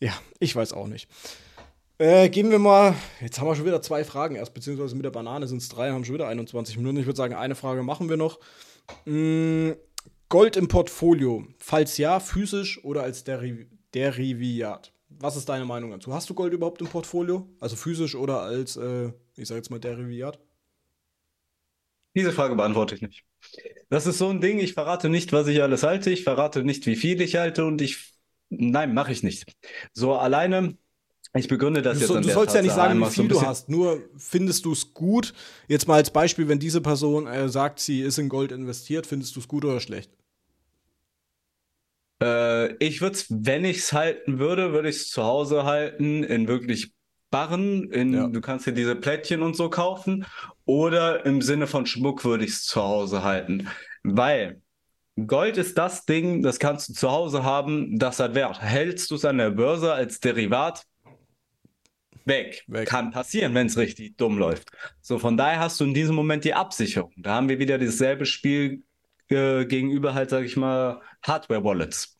Ja, 0.00 0.12
ich 0.40 0.56
weiß 0.56 0.72
auch 0.72 0.88
nicht. 0.88 1.08
Äh, 1.98 2.30
gehen 2.30 2.50
wir 2.50 2.58
mal, 2.58 2.96
jetzt 3.20 3.38
haben 3.38 3.46
wir 3.46 3.54
schon 3.54 3.64
wieder 3.64 3.80
zwei 3.80 4.02
Fragen 4.02 4.34
erst, 4.34 4.54
beziehungsweise 4.54 4.96
mit 4.96 5.04
der 5.04 5.10
Banane 5.10 5.46
sind 5.46 5.58
es 5.58 5.68
drei, 5.68 5.92
haben 5.92 6.04
schon 6.04 6.14
wieder 6.14 6.26
21 6.26 6.76
Minuten. 6.76 6.96
Ich 6.96 7.06
würde 7.06 7.16
sagen, 7.16 7.34
eine 7.34 7.54
Frage 7.54 7.82
machen 7.82 8.08
wir 8.08 8.16
noch. 8.16 8.40
Mm, 9.04 9.72
Gold 10.28 10.56
im 10.56 10.68
Portfolio. 10.68 11.46
Falls 11.58 11.98
ja, 11.98 12.20
physisch 12.20 12.82
oder 12.84 13.02
als 13.02 13.24
Deri 13.24 13.66
Deriviat. 13.94 14.92
Was 15.08 15.36
ist 15.36 15.48
deine 15.48 15.66
Meinung 15.66 15.90
dazu? 15.90 16.14
Hast 16.14 16.30
du 16.30 16.34
Gold 16.34 16.54
überhaupt 16.54 16.80
im 16.80 16.88
Portfolio? 16.88 17.46
Also 17.60 17.76
physisch 17.76 18.14
oder 18.14 18.40
als, 18.40 18.76
äh, 18.76 19.12
ich 19.36 19.48
sag 19.48 19.56
jetzt 19.56 19.70
mal, 19.70 19.78
Deriviat? 19.78 20.40
Diese 22.14 22.32
Frage 22.32 22.54
beantworte 22.56 22.94
ich 22.94 23.02
nicht. 23.02 23.24
Das 23.90 24.06
ist 24.06 24.18
so 24.18 24.28
ein 24.28 24.40
Ding, 24.40 24.58
ich 24.58 24.74
verrate 24.74 25.08
nicht, 25.08 25.32
was 25.32 25.46
ich 25.48 25.62
alles 25.62 25.82
halte, 25.82 26.10
ich 26.10 26.24
verrate 26.24 26.64
nicht, 26.64 26.86
wie 26.86 26.96
viel 26.96 27.20
ich 27.20 27.36
halte 27.36 27.64
und 27.64 27.80
ich. 27.80 28.12
Nein, 28.48 28.94
mache 28.94 29.12
ich 29.12 29.22
nicht. 29.22 29.44
So 29.92 30.14
alleine 30.14 30.76
ich 31.34 31.48
begründe 31.48 31.80
das 31.80 31.98
du, 31.98 32.00
jetzt 32.00 32.08
so, 32.08 32.14
an 32.16 32.22
Du 32.22 32.30
sollst 32.30 32.54
ja 32.54 32.62
nicht 32.62 32.74
sagen, 32.74 33.00
wie 33.00 33.04
viel 33.06 33.30
so 33.30 33.40
du 33.40 33.42
hast. 33.42 33.68
Nur 33.68 34.02
findest 34.16 34.64
du 34.64 34.72
es 34.72 34.92
gut? 34.92 35.32
Jetzt 35.66 35.88
mal 35.88 35.94
als 35.94 36.10
Beispiel, 36.10 36.48
wenn 36.48 36.58
diese 36.58 36.80
Person 36.80 37.26
äh, 37.26 37.48
sagt, 37.48 37.80
sie 37.80 38.02
ist 38.02 38.18
in 38.18 38.28
Gold 38.28 38.52
investiert, 38.52 39.06
findest 39.06 39.34
du 39.36 39.40
es 39.40 39.48
gut 39.48 39.64
oder 39.64 39.80
schlecht? 39.80 40.10
Äh, 42.22 42.74
ich 42.84 43.00
würde 43.00 43.16
es, 43.16 43.26
wenn 43.30 43.64
ich 43.64 43.78
es 43.78 43.92
halten 43.92 44.38
würde, 44.38 44.72
würde 44.72 44.90
ich 44.90 44.96
es 44.96 45.08
zu 45.08 45.22
Hause 45.22 45.64
halten, 45.64 46.22
in 46.22 46.48
wirklich 46.48 46.92
Barren. 47.30 47.90
In, 47.90 48.12
ja. 48.12 48.28
Du 48.28 48.40
kannst 48.40 48.66
dir 48.66 48.72
diese 48.72 48.94
Plättchen 48.94 49.42
und 49.42 49.56
so 49.56 49.70
kaufen. 49.70 50.26
Oder 50.66 51.26
im 51.26 51.42
Sinne 51.42 51.66
von 51.66 51.86
Schmuck 51.86 52.24
würde 52.24 52.44
ich 52.44 52.50
es 52.50 52.64
zu 52.64 52.82
Hause 52.82 53.24
halten. 53.24 53.68
Weil 54.04 54.60
Gold 55.26 55.56
ist 55.56 55.76
das 55.76 56.04
Ding, 56.04 56.42
das 56.42 56.58
kannst 56.58 56.88
du 56.88 56.92
zu 56.94 57.10
Hause 57.10 57.42
haben, 57.42 57.98
das 57.98 58.20
hat 58.20 58.34
Wert. 58.34 58.62
Hältst 58.62 59.10
du 59.10 59.16
es 59.16 59.24
an 59.24 59.38
der 59.38 59.50
Börse 59.50 59.92
als 59.92 60.20
Derivat, 60.20 60.84
weg. 62.24 62.64
weg. 62.66 62.88
Kann 62.88 63.10
passieren, 63.10 63.54
wenn 63.54 63.66
es 63.66 63.76
richtig 63.76 64.16
dumm 64.16 64.38
läuft. 64.38 64.70
So, 65.00 65.18
von 65.18 65.36
daher 65.36 65.60
hast 65.60 65.80
du 65.80 65.84
in 65.84 65.94
diesem 65.94 66.14
Moment 66.14 66.44
die 66.44 66.54
Absicherung. 66.54 67.12
Da 67.16 67.34
haben 67.34 67.48
wir 67.48 67.58
wieder 67.58 67.78
dasselbe 67.78 68.26
Spiel 68.26 68.82
äh, 69.28 69.64
gegenüber 69.64 70.14
halt, 70.14 70.30
sag 70.30 70.44
ich 70.44 70.56
mal, 70.56 71.00
Hardware-Wallets. 71.22 72.16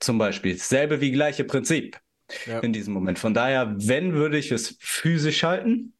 Zum 0.00 0.18
Beispiel. 0.18 0.58
Selbe 0.58 1.00
wie 1.00 1.12
gleiche 1.12 1.44
Prinzip 1.44 1.98
ja. 2.46 2.60
in 2.60 2.72
diesem 2.72 2.94
Moment. 2.94 3.18
Von 3.18 3.34
daher, 3.34 3.74
wenn, 3.76 4.14
würde 4.14 4.38
ich 4.38 4.50
es 4.52 4.76
physisch 4.80 5.42
halten. 5.42 5.94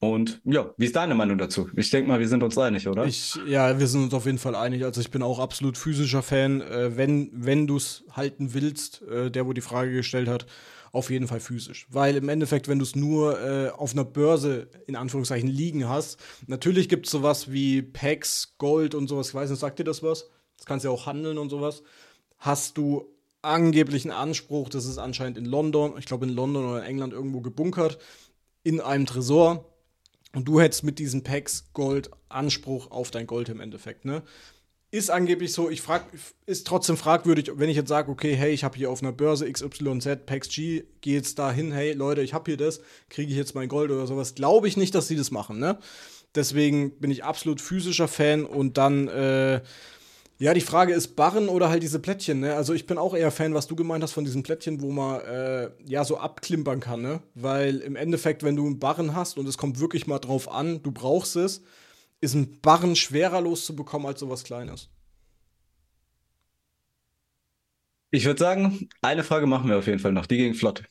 Und 0.00 0.40
ja, 0.44 0.74
wie 0.78 0.86
ist 0.86 0.96
deine 0.96 1.14
Meinung 1.14 1.38
dazu? 1.38 1.70
Ich 1.76 1.90
denke 1.90 2.08
mal, 2.08 2.18
wir 2.18 2.26
sind 2.26 2.42
uns 2.42 2.58
einig, 2.58 2.88
oder? 2.88 3.04
Ich, 3.06 3.38
ja, 3.46 3.78
wir 3.78 3.86
sind 3.86 4.02
uns 4.02 4.14
auf 4.14 4.26
jeden 4.26 4.38
Fall 4.38 4.56
einig. 4.56 4.84
Also 4.84 5.00
ich 5.00 5.12
bin 5.12 5.22
auch 5.22 5.38
absolut 5.38 5.78
physischer 5.78 6.22
Fan. 6.22 6.60
Äh, 6.60 6.96
wenn 6.96 7.30
wenn 7.32 7.68
du 7.68 7.76
es 7.76 8.04
halten 8.10 8.52
willst, 8.52 9.02
äh, 9.02 9.30
der, 9.30 9.46
wo 9.46 9.52
die 9.52 9.60
Frage 9.60 9.92
gestellt 9.92 10.28
hat, 10.28 10.46
auf 10.92 11.08
jeden 11.10 11.26
Fall 11.26 11.40
physisch. 11.40 11.86
Weil 11.90 12.16
im 12.16 12.28
Endeffekt, 12.28 12.68
wenn 12.68 12.78
du 12.78 12.84
es 12.84 12.94
nur 12.94 13.40
äh, 13.40 13.70
auf 13.70 13.92
einer 13.92 14.04
Börse 14.04 14.68
in 14.86 14.94
Anführungszeichen 14.94 15.48
liegen 15.48 15.88
hast, 15.88 16.18
natürlich 16.46 16.88
gibt 16.88 17.06
es 17.06 17.12
sowas 17.12 17.50
wie 17.50 17.82
Packs, 17.82 18.54
Gold 18.58 18.94
und 18.94 19.08
sowas. 19.08 19.28
Ich 19.28 19.34
weiß 19.34 19.50
nicht, 19.50 19.58
sagt 19.58 19.78
dir 19.78 19.84
das 19.84 20.02
was? 20.02 20.28
Das 20.58 20.66
kannst 20.66 20.84
du 20.84 20.90
ja 20.90 20.94
auch 20.94 21.06
handeln 21.06 21.38
und 21.38 21.48
sowas. 21.48 21.82
Hast 22.38 22.76
du 22.76 23.08
angeblichen 23.40 24.10
Anspruch, 24.10 24.68
das 24.68 24.84
ist 24.84 24.98
anscheinend 24.98 25.38
in 25.38 25.46
London, 25.46 25.94
ich 25.98 26.04
glaube 26.04 26.26
in 26.26 26.32
London 26.32 26.64
oder 26.64 26.80
in 26.80 26.86
England 26.86 27.12
irgendwo 27.12 27.40
gebunkert, 27.40 27.98
in 28.62 28.80
einem 28.80 29.06
Tresor. 29.06 29.64
Und 30.34 30.46
du 30.46 30.60
hättest 30.60 30.84
mit 30.84 30.98
diesen 30.98 31.24
Packs 31.24 31.72
Gold 31.72 32.10
Anspruch 32.28 32.90
auf 32.90 33.10
dein 33.10 33.26
Gold 33.26 33.48
im 33.48 33.60
Endeffekt, 33.60 34.04
ne? 34.04 34.22
Ist 34.92 35.10
angeblich 35.10 35.54
so, 35.54 35.70
ich 35.70 35.80
frag, 35.80 36.04
ist 36.44 36.66
trotzdem 36.66 36.98
fragwürdig, 36.98 37.50
wenn 37.56 37.70
ich 37.70 37.76
jetzt 37.76 37.88
sage, 37.88 38.10
okay, 38.10 38.34
hey, 38.34 38.52
ich 38.52 38.62
habe 38.62 38.76
hier 38.76 38.90
auf 38.90 39.02
einer 39.02 39.10
Börse 39.10 39.50
XYZ, 39.50 40.26
PaxG, 40.26 40.84
gehe 41.00 41.14
jetzt 41.14 41.38
da 41.38 41.50
hin, 41.50 41.72
hey 41.72 41.94
Leute, 41.94 42.20
ich 42.20 42.34
habe 42.34 42.50
hier 42.50 42.58
das, 42.58 42.82
kriege 43.08 43.30
ich 43.30 43.38
jetzt 43.38 43.54
mein 43.54 43.70
Gold 43.70 43.90
oder 43.90 44.06
sowas, 44.06 44.34
glaube 44.34 44.68
ich 44.68 44.76
nicht, 44.76 44.94
dass 44.94 45.08
sie 45.08 45.16
das 45.16 45.30
machen, 45.30 45.58
ne? 45.58 45.78
Deswegen 46.34 46.98
bin 47.00 47.10
ich 47.10 47.24
absolut 47.24 47.62
physischer 47.62 48.06
Fan 48.06 48.44
und 48.44 48.76
dann, 48.76 49.08
äh, 49.08 49.62
ja, 50.38 50.52
die 50.52 50.60
Frage 50.60 50.92
ist 50.92 51.16
Barren 51.16 51.48
oder 51.48 51.70
halt 51.70 51.82
diese 51.82 51.98
Plättchen, 51.98 52.40
ne? 52.40 52.54
Also 52.54 52.74
ich 52.74 52.86
bin 52.86 52.98
auch 52.98 53.14
eher 53.14 53.30
Fan, 53.30 53.54
was 53.54 53.68
du 53.68 53.76
gemeint 53.76 54.04
hast 54.04 54.12
von 54.12 54.24
diesen 54.26 54.42
Plättchen, 54.42 54.82
wo 54.82 54.92
man 54.92 55.22
äh, 55.22 55.70
ja 55.86 56.04
so 56.04 56.18
abklimpern 56.18 56.80
kann, 56.80 57.00
ne? 57.00 57.22
Weil 57.34 57.78
im 57.78 57.96
Endeffekt, 57.96 58.42
wenn 58.42 58.56
du 58.56 58.66
einen 58.66 58.78
Barren 58.78 59.16
hast 59.16 59.38
und 59.38 59.48
es 59.48 59.56
kommt 59.56 59.80
wirklich 59.80 60.06
mal 60.06 60.18
drauf 60.18 60.52
an, 60.52 60.82
du 60.82 60.92
brauchst 60.92 61.36
es, 61.36 61.62
ist 62.22 62.34
ein 62.34 62.60
Barren 62.60 62.96
schwerer 62.96 63.42
loszubekommen 63.42 64.06
als 64.06 64.20
sowas 64.20 64.44
Kleines. 64.44 64.88
Ich 68.10 68.24
würde 68.24 68.38
sagen, 68.38 68.88
eine 69.02 69.24
Frage 69.24 69.46
machen 69.46 69.68
wir 69.68 69.78
auf 69.78 69.86
jeden 69.86 69.98
Fall 69.98 70.12
noch. 70.12 70.26
Die 70.26 70.36
ging 70.36 70.54
flott. 70.54 70.84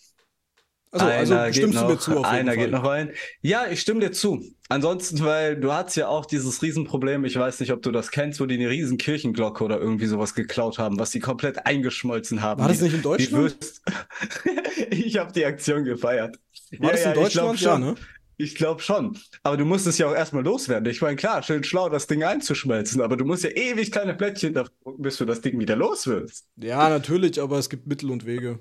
Also, 0.92 1.06
also 1.06 1.54
stimmst 1.54 1.76
noch, 1.76 1.84
du 1.84 1.94
mir 1.94 2.00
zu? 2.00 2.18
Auf 2.18 2.26
einer 2.26 2.58
geht 2.58 2.72
noch 2.72 2.84
rein. 2.84 3.14
Ja, 3.42 3.68
ich 3.68 3.80
stimme 3.80 4.02
dir 4.02 4.12
zu. 4.12 4.44
Ansonsten, 4.68 5.24
weil 5.24 5.58
du 5.58 5.72
hast 5.72 5.96
ja 5.96 6.10
auch 6.10 6.26
dieses 6.26 6.62
Riesenproblem, 6.62 7.24
ich 7.24 7.38
weiß 7.38 7.62
nicht, 7.62 7.72
ob 7.72 7.82
du 7.82 7.92
das 7.92 8.12
kennst, 8.12 8.42
wo 8.42 8.46
die 8.46 8.56
eine 8.56 8.70
riesen 8.70 8.98
Kirchenglocke 8.98 9.64
oder 9.64 9.80
irgendwie 9.80 10.08
sowas 10.08 10.36
geklaut 10.36 10.80
haben, 10.80 11.00
was 11.00 11.12
sie 11.12 11.22
komplett 11.22 11.66
eingeschmolzen 11.66 12.42
haben. 12.42 12.60
War 12.60 12.68
das 12.68 12.82
nicht 12.82 12.96
in 12.96 13.02
Deutschland? 13.04 13.56
ich 14.90 15.18
habe 15.18 15.32
die 15.32 15.46
Aktion 15.46 15.86
gefeiert. 15.86 16.38
War 16.80 16.90
ja, 16.90 16.92
das 16.92 17.02
in 17.02 17.08
ja, 17.08 17.14
Deutschland? 17.14 17.62
Ja, 17.62 17.78
ne? 17.78 17.96
Ich 18.42 18.56
glaube 18.56 18.82
schon. 18.82 19.18
Aber 19.44 19.56
du 19.56 19.66
musst 19.66 19.86
es 19.86 20.00
ja 20.00 20.08
auch 20.10 20.16
erstmal 20.16 20.44
loswerden. 20.44 20.90
Ich 20.90 21.00
meine, 21.02 21.16
klar, 21.16 21.44
schön 21.44 21.64
schlau, 21.64 21.90
das 21.90 22.08
Ding 22.08 22.24
einzuschmelzen, 22.24 23.00
aber 23.00 23.16
du 23.16 23.24
musst 23.24 23.44
ja 23.44 23.52
ewig 23.52 23.92
kleine 23.92 24.16
Plättchen 24.16 24.56
da 24.56 24.66
bis 24.98 25.18
du 25.18 25.26
das 25.26 25.42
Ding 25.42 25.60
wieder 25.60 25.76
los 25.76 26.08
wirst. 26.08 26.48
Ja, 26.56 26.90
natürlich, 26.90 27.40
aber 27.40 27.60
es 27.60 27.70
gibt 27.70 27.86
Mittel 27.86 28.10
und 28.10 28.26
Wege. 28.26 28.60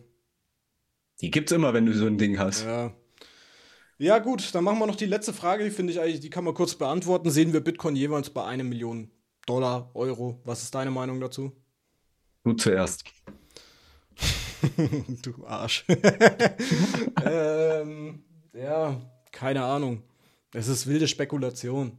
Die 1.23 1.31
gibt's 1.31 1.53
immer, 1.53 1.73
wenn 1.73 1.87
du 1.87 1.95
so 1.95 2.07
ein 2.07 2.19
Ding 2.19 2.39
hast. 2.39 2.65
Ja. 2.65 2.93
Ja, 3.97 4.19
gut, 4.19 4.55
dann 4.55 4.65
machen 4.65 4.79
wir 4.79 4.87
noch 4.87 4.97
die 4.97 5.07
letzte 5.07 5.33
Frage, 5.33 5.65
die 5.65 5.71
finde 5.71 5.93
ich 5.93 6.01
eigentlich, 6.01 6.21
die 6.21 6.31
kann 6.31 6.45
man 6.45 6.55
kurz 6.55 6.75
beantworten. 6.75 7.31
Sehen 7.31 7.53
wir 7.55 7.61
Bitcoin 7.61 7.97
jeweils 7.97 8.31
bei 8.31 8.45
einer 8.45 8.65
Million 8.65 9.11
Dollar, 9.47 9.91
Euro? 9.95 10.41
Was 10.45 10.63
ist 10.63 10.75
deine 10.75 10.91
Meinung 10.91 11.21
dazu? 11.21 11.53
Du 12.45 12.53
zuerst. 12.53 13.05
du 15.23 15.47
Arsch. 15.47 15.85
ähm, 17.25 18.25
ja, 18.53 19.01
keine 19.33 19.65
Ahnung. 19.65 20.03
Es 20.53 20.69
ist 20.69 20.87
wilde 20.87 21.09
Spekulation. 21.09 21.93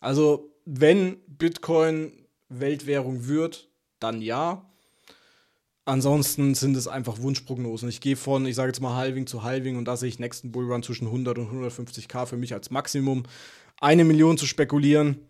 Also, 0.00 0.50
wenn 0.64 1.18
Bitcoin 1.26 2.12
Weltwährung 2.48 3.26
wird, 3.26 3.68
dann 4.00 4.20
ja. 4.20 4.66
Ansonsten 5.84 6.54
sind 6.54 6.76
es 6.76 6.88
einfach 6.88 7.20
Wunschprognosen. 7.20 7.88
Ich 7.88 8.00
gehe 8.00 8.16
von, 8.16 8.46
ich 8.46 8.54
sage 8.54 8.68
jetzt 8.68 8.80
mal 8.80 8.94
Halving 8.94 9.26
zu 9.26 9.42
Halving 9.42 9.76
und 9.76 9.86
da 9.86 9.96
sehe 9.96 10.08
ich 10.08 10.18
nächsten 10.18 10.52
Bullrun 10.52 10.82
zwischen 10.82 11.06
100 11.06 11.38
und 11.38 11.50
150k 11.50 12.26
für 12.26 12.36
mich 12.36 12.52
als 12.52 12.70
Maximum. 12.70 13.24
Eine 13.80 14.04
Million 14.04 14.36
zu 14.36 14.46
spekulieren. 14.46 15.26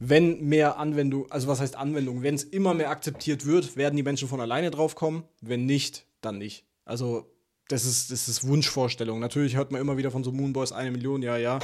Wenn 0.00 0.48
mehr 0.48 0.78
Anwendung, 0.78 1.30
also 1.30 1.46
was 1.48 1.60
heißt 1.60 1.76
Anwendung? 1.76 2.22
Wenn 2.22 2.34
es 2.34 2.44
immer 2.44 2.74
mehr 2.74 2.90
akzeptiert 2.90 3.46
wird, 3.46 3.76
werden 3.76 3.96
die 3.96 4.02
Menschen 4.02 4.26
von 4.26 4.40
alleine 4.40 4.70
drauf 4.70 4.94
kommen. 4.96 5.24
Wenn 5.40 5.66
nicht, 5.66 6.06
dann 6.20 6.38
nicht. 6.38 6.64
Also 6.84 7.33
das 7.68 7.84
ist, 7.84 8.10
das 8.10 8.28
ist 8.28 8.46
Wunschvorstellung. 8.46 9.20
Natürlich 9.20 9.56
hört 9.56 9.72
man 9.72 9.80
immer 9.80 9.96
wieder 9.96 10.10
von 10.10 10.24
so 10.24 10.32
Moonboys 10.32 10.72
eine 10.72 10.90
Million, 10.90 11.22
ja, 11.22 11.36
ja. 11.36 11.58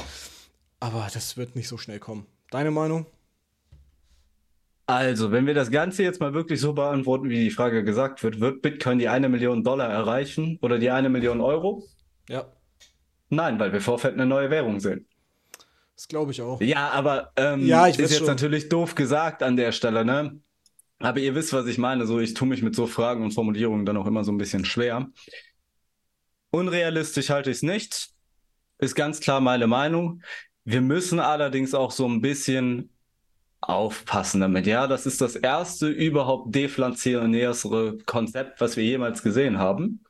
Aber 0.79 1.07
das 1.13 1.37
wird 1.37 1.55
nicht 1.55 1.67
so 1.67 1.77
schnell 1.77 1.99
kommen. 1.99 2.25
Deine 2.51 2.71
Meinung? 2.71 3.05
Also, 4.87 5.31
wenn 5.31 5.47
wir 5.47 5.53
das 5.53 5.71
Ganze 5.71 6.03
jetzt 6.03 6.19
mal 6.19 6.33
wirklich 6.33 6.59
so 6.59 6.73
beantworten, 6.73 7.29
wie 7.29 7.39
die 7.39 7.49
Frage 7.51 7.83
gesagt 7.83 8.23
wird, 8.23 8.39
wird 8.41 8.61
Bitcoin 8.61 8.99
die 8.99 9.07
eine 9.09 9.29
Million 9.29 9.63
Dollar 9.63 9.89
erreichen 9.89 10.59
oder 10.61 10.79
die 10.79 10.89
eine 10.91 11.09
Million 11.09 11.39
Euro? 11.41 11.83
Ja, 12.29 12.51
Nein, 13.29 13.59
weil 13.59 13.71
wir 13.73 13.81
vorfeld 13.81 14.13
eine 14.15 14.25
neue 14.25 14.49
Währung 14.49 14.79
sehen. 14.79 15.07
das 15.95 16.07
glaube 16.07 16.31
ich 16.31 16.41
auch. 16.41 16.61
Ja, 16.61 16.89
aber 16.89 17.31
ähm, 17.35 17.65
Ja, 17.65 17.87
ich 17.87 17.99
ist 17.99 18.11
jetzt 18.11 18.17
schon. 18.19 18.27
natürlich 18.27 18.69
doof 18.69 18.95
gesagt 18.95 19.43
an 19.43 19.55
der 19.55 19.71
Stelle, 19.71 20.03
ne? 20.03 20.39
Aber 20.99 21.19
ihr 21.19 21.33
wisst, 21.33 21.53
was 21.53 21.65
ich 21.65 21.77
meine. 21.77 22.05
So, 22.05 22.19
ich 22.19 22.33
tue 22.33 22.47
mich 22.47 22.61
mit 22.61 22.75
so 22.75 22.87
Fragen 22.87 23.23
und 23.23 23.31
Formulierungen 23.33 23.85
dann 23.85 23.97
auch 23.97 24.05
immer 24.05 24.23
so 24.23 24.31
ein 24.31 24.37
bisschen 24.37 24.65
schwer. 24.65 25.09
Unrealistisch 26.51 27.29
halte 27.29 27.49
ich 27.49 27.57
es 27.57 27.63
nicht. 27.63 28.09
Ist 28.77 28.95
ganz 28.95 29.19
klar 29.19 29.39
meine 29.39 29.67
Meinung. 29.67 30.21
Wir 30.63 30.81
müssen 30.81 31.19
allerdings 31.19 31.73
auch 31.73 31.91
so 31.91 32.07
ein 32.07 32.21
bisschen 32.21 32.89
aufpassen 33.61 34.41
damit. 34.41 34.67
Ja, 34.67 34.87
das 34.87 35.05
ist 35.05 35.21
das 35.21 35.35
erste 35.35 35.87
überhaupt 35.87 36.53
deflationäre 36.53 37.97
Konzept, 38.05 38.59
was 38.59 38.75
wir 38.75 38.83
jemals 38.83 39.21
gesehen 39.23 39.57
haben. 39.59 40.03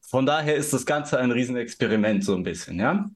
Von 0.00 0.26
daher 0.26 0.56
ist 0.56 0.72
das 0.72 0.86
Ganze 0.86 1.18
ein 1.18 1.30
Riesenexperiment, 1.30 2.24
so 2.24 2.34
ein 2.34 2.42
bisschen, 2.42 2.78
ja. 2.78 3.10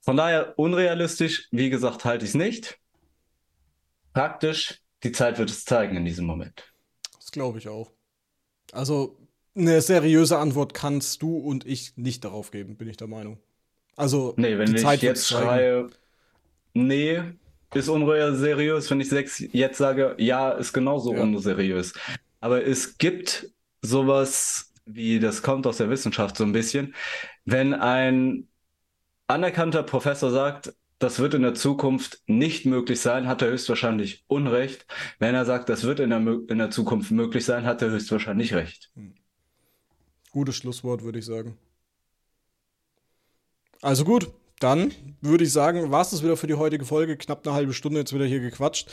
Von 0.00 0.16
daher 0.16 0.58
unrealistisch, 0.58 1.48
wie 1.50 1.70
gesagt, 1.70 2.04
halte 2.04 2.24
ich 2.24 2.30
es 2.30 2.34
nicht. 2.34 2.78
Praktisch, 4.12 4.80
die 5.02 5.12
Zeit 5.12 5.38
wird 5.38 5.50
es 5.50 5.64
zeigen 5.64 5.96
in 5.96 6.04
diesem 6.04 6.26
Moment. 6.26 6.72
Das 7.16 7.30
glaube 7.30 7.58
ich 7.58 7.68
auch. 7.68 7.90
Also, 8.72 9.16
eine 9.56 9.80
seriöse 9.80 10.38
Antwort 10.38 10.74
kannst 10.74 11.22
du 11.22 11.36
und 11.36 11.66
ich 11.66 11.96
nicht 11.96 12.24
darauf 12.24 12.50
geben, 12.50 12.76
bin 12.76 12.88
ich 12.88 12.96
der 12.96 13.06
Meinung. 13.08 13.38
Also, 13.96 14.34
Nee, 14.36 14.58
wenn 14.58 14.68
die 14.70 14.76
ich 14.76 14.82
Zeit 14.82 15.02
jetzt 15.02 15.28
schreie, 15.28 15.88
nee, 16.74 17.22
ist 17.74 17.88
unseriös, 17.88 18.90
wenn 18.90 19.00
ich 19.00 19.08
sechs 19.08 19.38
jetzt 19.52 19.78
sage, 19.78 20.16
ja, 20.18 20.50
ist 20.52 20.72
genauso 20.72 21.14
Ja. 21.14 21.22
unseriös. 21.22 21.92
Aber 22.40 22.64
es 22.66 22.98
gibt 22.98 23.48
sowas 23.82 24.72
wie, 24.86 25.18
das 25.18 25.42
kommt 25.42 25.66
aus 25.66 25.78
der 25.78 25.90
Wissenschaft 25.90 26.36
so 26.36 26.44
ein 26.44 26.52
bisschen, 26.52 26.94
wenn 27.44 27.74
ein 27.74 28.48
anerkannter 29.26 29.82
Professor 29.82 30.30
sagt, 30.30 30.74
das 30.98 31.18
wird 31.18 31.34
in 31.34 31.42
der 31.42 31.54
Zukunft 31.54 32.22
nicht 32.26 32.66
möglich 32.66 33.00
sein, 33.00 33.26
hat 33.28 33.42
er 33.42 33.48
höchstwahrscheinlich 33.50 34.24
Unrecht. 34.28 34.86
Wenn 35.18 35.34
er 35.34 35.44
sagt, 35.44 35.68
das 35.68 35.84
wird 35.84 36.00
in 36.00 36.10
der, 36.10 36.20
in 36.20 36.58
der 36.58 36.70
Zukunft 36.70 37.10
möglich 37.10 37.44
sein, 37.44 37.66
hat 37.66 37.82
er 37.82 37.90
höchstwahrscheinlich 37.90 38.54
Recht. 38.54 38.90
Gutes 40.34 40.56
Schlusswort, 40.56 41.04
würde 41.04 41.20
ich 41.20 41.24
sagen. 41.24 41.56
Also 43.80 44.04
gut, 44.04 44.32
dann 44.58 44.92
würde 45.20 45.44
ich 45.44 45.52
sagen, 45.52 45.92
war 45.92 46.02
es 46.02 46.10
das 46.10 46.24
wieder 46.24 46.36
für 46.36 46.48
die 46.48 46.54
heutige 46.54 46.84
Folge. 46.84 47.16
Knapp 47.16 47.46
eine 47.46 47.54
halbe 47.54 47.72
Stunde 47.72 48.00
jetzt 48.00 48.12
wieder 48.12 48.24
hier 48.24 48.40
gequatscht. 48.40 48.90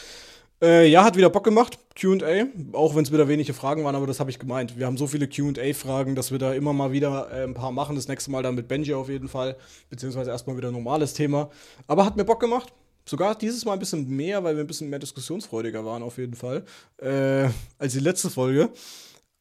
Äh, 0.62 0.88
ja, 0.88 1.04
hat 1.04 1.18
wieder 1.18 1.32
Bock 1.32 1.44
gemacht, 1.44 1.80
QA. 1.96 2.46
Auch 2.74 2.96
wenn 2.96 3.04
es 3.04 3.12
wieder 3.12 3.28
wenige 3.28 3.56
Fragen 3.56 3.84
waren, 3.84 3.96
aber 3.96 4.06
das 4.06 4.20
habe 4.20 4.30
ich 4.30 4.38
gemeint. 4.38 4.78
Wir 4.78 4.86
haben 4.86 4.98
so 4.98 5.08
viele 5.08 5.28
QA-Fragen, 5.28 6.14
dass 6.14 6.30
wir 6.30 6.38
da 6.38 6.54
immer 6.54 6.74
mal 6.74 6.92
wieder 6.92 7.32
äh, 7.32 7.44
ein 7.44 7.56
paar 7.56 7.72
machen. 7.72 7.96
Das 7.96 8.08
nächste 8.08 8.30
Mal 8.30 8.44
dann 8.44 8.54
mit 8.54 8.68
Benji 8.68 8.94
auf 8.94 9.10
jeden 9.10 9.28
Fall. 9.28 9.58
Beziehungsweise 9.90 10.30
erstmal 10.30 10.58
wieder 10.58 10.68
ein 10.68 10.76
normales 10.76 11.16
Thema. 11.16 11.50
Aber 11.88 12.06
hat 12.06 12.18
mir 12.18 12.24
Bock 12.26 12.40
gemacht. 12.40 12.72
Sogar 13.04 13.34
dieses 13.34 13.66
Mal 13.66 13.74
ein 13.74 13.80
bisschen 13.80 14.08
mehr, 14.08 14.44
weil 14.44 14.56
wir 14.56 14.64
ein 14.64 14.68
bisschen 14.68 14.92
mehr 14.92 15.00
diskussionsfreudiger 15.00 15.84
waren, 15.84 16.04
auf 16.04 16.20
jeden 16.20 16.36
Fall. 16.36 16.66
Äh, 16.98 17.50
als 17.80 17.94
die 17.94 18.00
letzte 18.00 18.30
Folge. 18.30 18.70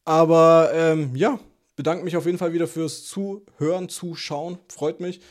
Aber 0.03 0.71
ähm, 0.73 1.15
ja, 1.15 1.39
bedanke 1.75 2.03
mich 2.03 2.17
auf 2.17 2.25
jeden 2.25 2.37
Fall 2.37 2.53
wieder 2.53 2.67
fürs 2.67 3.05
Zuhören, 3.05 3.89
Zuschauen. 3.89 4.57
Freut 4.67 4.99
mich. 4.99 5.21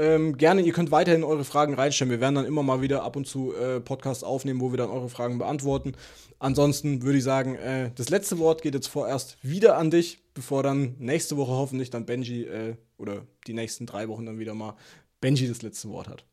Ähm, 0.00 0.38
gerne, 0.38 0.62
ihr 0.62 0.72
könnt 0.72 0.90
weiterhin 0.90 1.24
eure 1.24 1.44
Fragen 1.44 1.74
reinstellen. 1.74 2.10
Wir 2.10 2.20
werden 2.20 2.36
dann 2.36 2.46
immer 2.46 2.62
mal 2.62 2.80
wieder 2.80 3.02
ab 3.02 3.16
und 3.16 3.26
zu 3.26 3.54
äh, 3.54 3.80
Podcasts 3.80 4.24
aufnehmen, 4.24 4.60
wo 4.60 4.72
wir 4.72 4.78
dann 4.78 4.88
eure 4.88 5.10
Fragen 5.10 5.38
beantworten. 5.38 5.92
Ansonsten 6.38 7.02
würde 7.02 7.18
ich 7.18 7.24
sagen, 7.24 7.56
äh, 7.56 7.90
das 7.94 8.08
letzte 8.08 8.38
Wort 8.38 8.62
geht 8.62 8.72
jetzt 8.72 8.86
vorerst 8.86 9.36
wieder 9.42 9.76
an 9.76 9.90
dich, 9.90 10.22
bevor 10.32 10.62
dann 10.62 10.96
nächste 10.98 11.36
Woche 11.36 11.52
hoffentlich 11.52 11.90
dann 11.90 12.06
Benji 12.06 12.44
äh, 12.44 12.76
oder 12.96 13.26
die 13.46 13.52
nächsten 13.52 13.84
drei 13.84 14.08
Wochen 14.08 14.24
dann 14.24 14.38
wieder 14.38 14.54
mal 14.54 14.74
Benji 15.20 15.46
das 15.48 15.60
letzte 15.60 15.90
Wort 15.90 16.08
hat. 16.08 16.24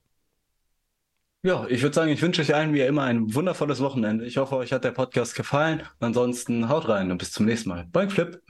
Ja, 1.44 1.68
ich 1.68 1.82
würde 1.82 1.94
sagen, 1.94 2.12
ich 2.12 2.22
wünsche 2.22 2.42
euch 2.42 2.56
allen 2.56 2.74
wie 2.74 2.82
immer 2.82 3.04
ein 3.04 3.34
wundervolles 3.36 3.82
Wochenende. 3.82 4.26
Ich 4.26 4.38
hoffe, 4.38 4.56
euch 4.56 4.72
hat 4.72 4.86
der 4.86 4.92
Podcast 4.92 5.36
gefallen. 5.36 5.84
Ansonsten 6.00 6.70
haut 6.70 6.88
rein 6.88 7.12
und 7.12 7.18
bis 7.18 7.34
zum 7.34 7.46
nächsten 7.46 7.68
Mal. 7.68 7.86
Boing 7.92 8.10
Flip. 8.10 8.42